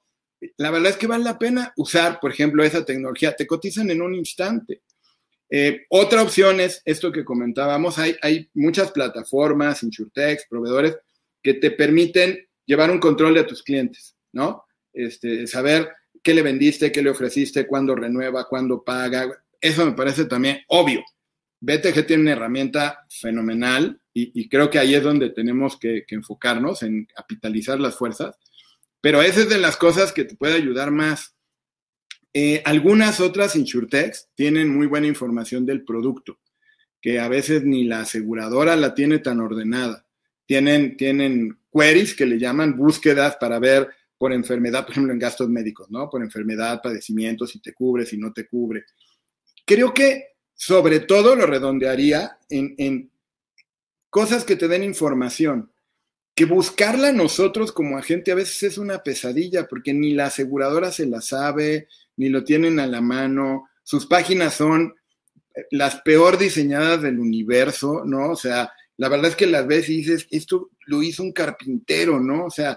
[0.58, 3.34] la verdad es que vale la pena usar, por ejemplo, esa tecnología.
[3.34, 4.82] Te cotizan en un instante.
[5.50, 7.98] Eh, otra opción es esto que comentábamos.
[7.98, 10.96] Hay, muchas plataformas, InsurTex, proveedores,
[11.42, 14.64] que te permiten llevar un control de tus clientes, ¿no?
[14.92, 15.88] Este, saber
[16.22, 19.30] qué le vendiste, qué le ofreciste, cuándo renueva, cuándo paga.
[19.60, 21.04] Eso me parece también obvio.
[21.60, 27.06] BTG tiene una herramienta fenomenal y, creo que ahí es donde tenemos que, enfocarnos en
[27.14, 28.34] capitalizar las fuerzas.
[29.02, 31.35] Pero esa es de las cosas que te puede ayudar más.
[32.38, 36.38] Eh, algunas otras insurtechs tienen muy buena información del producto,
[37.00, 40.06] que a veces ni la aseguradora la tiene tan ordenada.
[40.44, 45.48] Tienen, tienen queries que le llaman búsquedas para ver por enfermedad, por ejemplo, en gastos
[45.48, 46.10] médicos, ¿no?
[46.10, 48.84] Por enfermedad, padecimiento, si te cubre, si no te cubre.
[49.64, 53.10] Creo que sobre todo lo redondearía en,
[54.10, 55.72] cosas que te den información,
[56.34, 61.06] que buscarla nosotros como agente a veces es una pesadilla, porque ni la aseguradora se
[61.06, 64.94] la sabe, ni lo tienen a la mano, sus páginas son
[65.70, 68.30] las peor diseñadas del universo, ¿no?
[68.30, 72.20] O sea, la verdad es que las ves y dices, esto lo hizo un carpintero,
[72.20, 72.46] ¿no?
[72.46, 72.76] O sea,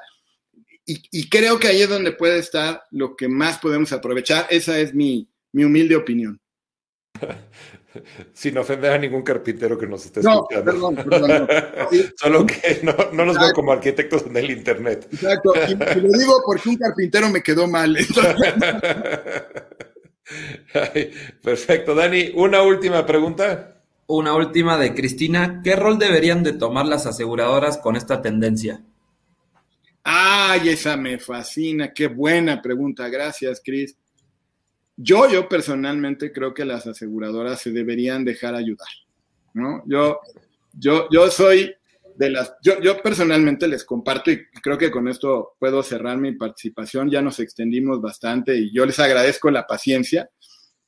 [0.86, 4.48] y, creo que ahí es donde puede estar lo que más podemos aprovechar.
[4.50, 6.42] Esa es mi, humilde opinión.
[8.34, 11.48] Sin ofender a ningún carpintero que nos esté no, Perdón, perdón.
[12.16, 15.08] Solo que no, no nos veo como arquitectos en el Internet.
[15.12, 15.54] Exacto.
[15.68, 17.98] Y, lo digo porque un carpintero me quedó mal.
[21.44, 21.96] perfecto.
[21.96, 23.76] Dani, una última pregunta.
[24.08, 25.62] Una última de Cristina.
[25.64, 28.82] ¿Qué rol deberían de tomar las aseguradoras con esta tendencia?
[30.04, 31.94] Ay, esa me fascina.
[31.94, 33.08] Qué buena pregunta.
[33.10, 33.96] Gracias, Cris.
[35.02, 38.90] Yo, yo personalmente creo que las aseguradoras se deberían dejar ayudar,
[39.54, 39.82] ¿no?
[39.88, 40.20] Yo,
[40.74, 41.74] yo, yo soy
[42.18, 46.34] de las, yo, yo personalmente les comparto y creo que con esto puedo cerrar mi
[46.34, 47.10] participación.
[47.10, 50.30] Ya nos extendimos bastante y yo les agradezco la paciencia.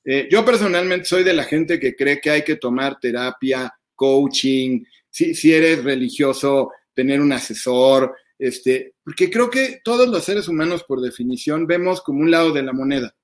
[0.03, 4.83] Eh, yo personalmente soy de la gente que cree que hay que tomar terapia, coaching,
[5.09, 10.83] si, si eres religioso, tener un asesor, este, porque creo que todos los seres humanos,
[10.83, 13.15] por definición, vemos como un lado de la moneda.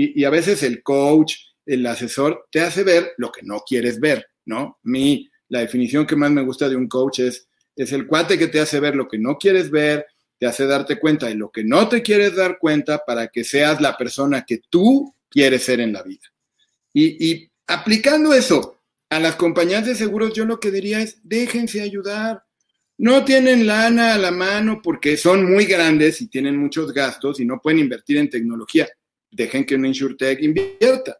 [0.00, 1.34] Y, a veces el coach,
[1.66, 4.78] el asesor, te hace ver lo que no quieres ver, ¿no?
[4.84, 8.46] Mí, la definición que más me gusta de un coach es, es el cuate que
[8.46, 10.06] te hace ver lo que no quieres ver,
[10.38, 13.80] te hace darte cuenta de lo que no te quieres dar cuenta para que seas
[13.80, 16.32] la persona que tú quiere ser en la vida.
[16.94, 18.80] Y, aplicando eso
[19.10, 22.44] a las compañías de seguros, yo lo que diría es, déjense ayudar.
[22.98, 27.44] No tienen lana a la mano porque son muy grandes y tienen muchos gastos y
[27.44, 28.88] no pueden invertir en tecnología.
[29.30, 31.18] Dejen que una InsurTech invierta.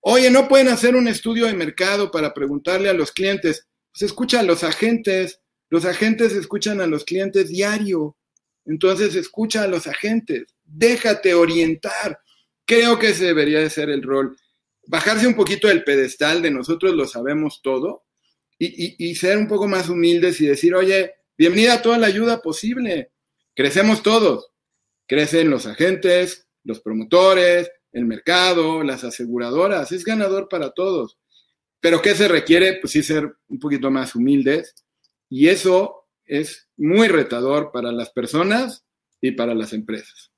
[0.00, 3.68] Oye, no pueden hacer un estudio de mercado para preguntarle a los clientes.
[3.92, 5.40] Pues escucha a los agentes.
[5.70, 8.16] Los agentes escuchan a los clientes diario.
[8.64, 10.54] Entonces escucha a los agentes.
[10.64, 12.18] Déjate orientar.
[12.64, 14.36] Creo que ese debería de ser el rol.
[14.86, 18.04] Bajarse un poquito del pedestal de nosotros lo sabemos todo
[18.58, 23.10] y, ser un poco más humildes y decir, oye, bienvenida a toda la ayuda posible.
[23.54, 24.50] Crecemos todos.
[25.06, 29.92] Crecen los agentes, los promotores, el mercado, las aseguradoras.
[29.92, 31.18] Es ganador para todos.
[31.80, 32.78] Pero ¿qué se requiere?
[32.80, 34.74] Pues sí ser un poquito más humildes.
[35.28, 38.84] Y eso es muy retador para las personas
[39.20, 40.30] y para las empresas.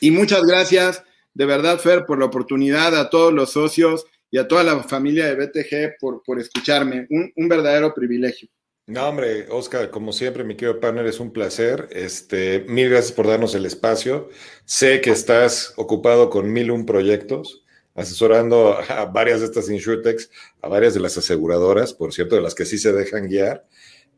[0.00, 1.02] Y muchas gracias
[1.38, 5.26] de verdad, Fer, por la oportunidad, a todos los socios y a toda la familia
[5.26, 7.06] de BTG por, por escucharme.
[7.10, 8.48] Un, verdadero privilegio.
[8.88, 11.90] No, hombre, Oscar, como siempre, mi querido partner, es un placer.
[11.92, 14.30] Este, mil gracias por darnos el espacio.
[14.64, 20.30] Sé que estás ocupado con mil un proyectos, asesorando a varias de estas insurtechs,
[20.62, 23.66] a varias de las aseguradoras, por cierto, de las que sí se dejan guiar.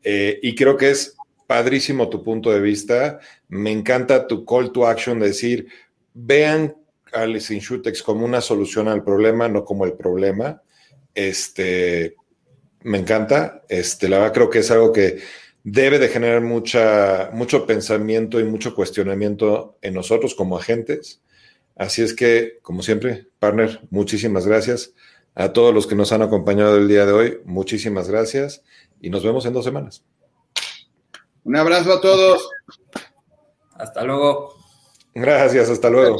[0.03, 1.17] Eh, y creo que es
[1.47, 3.19] padrísimo tu punto de vista.
[3.49, 5.67] Me encanta tu call to action de decir,
[6.13, 6.77] vean
[7.11, 10.61] Alice Insurtex como una solución al problema, no como el problema.
[11.13, 12.15] Este,
[12.83, 13.63] me encanta.
[13.69, 15.19] Este, la verdad creo que es algo que
[15.63, 21.21] debe de generar mucha, mucho pensamiento y mucho cuestionamiento en nosotros como agentes.
[21.75, 24.93] Así es que, como siempre, partner, muchísimas gracias.
[25.33, 28.63] A todos los que nos han acompañado el día de hoy, muchísimas gracias
[28.99, 30.03] y nos vemos en dos semanas.
[31.43, 32.49] Un abrazo a todos.
[33.73, 34.53] Hasta luego.
[35.13, 36.17] Gracias, hasta luego.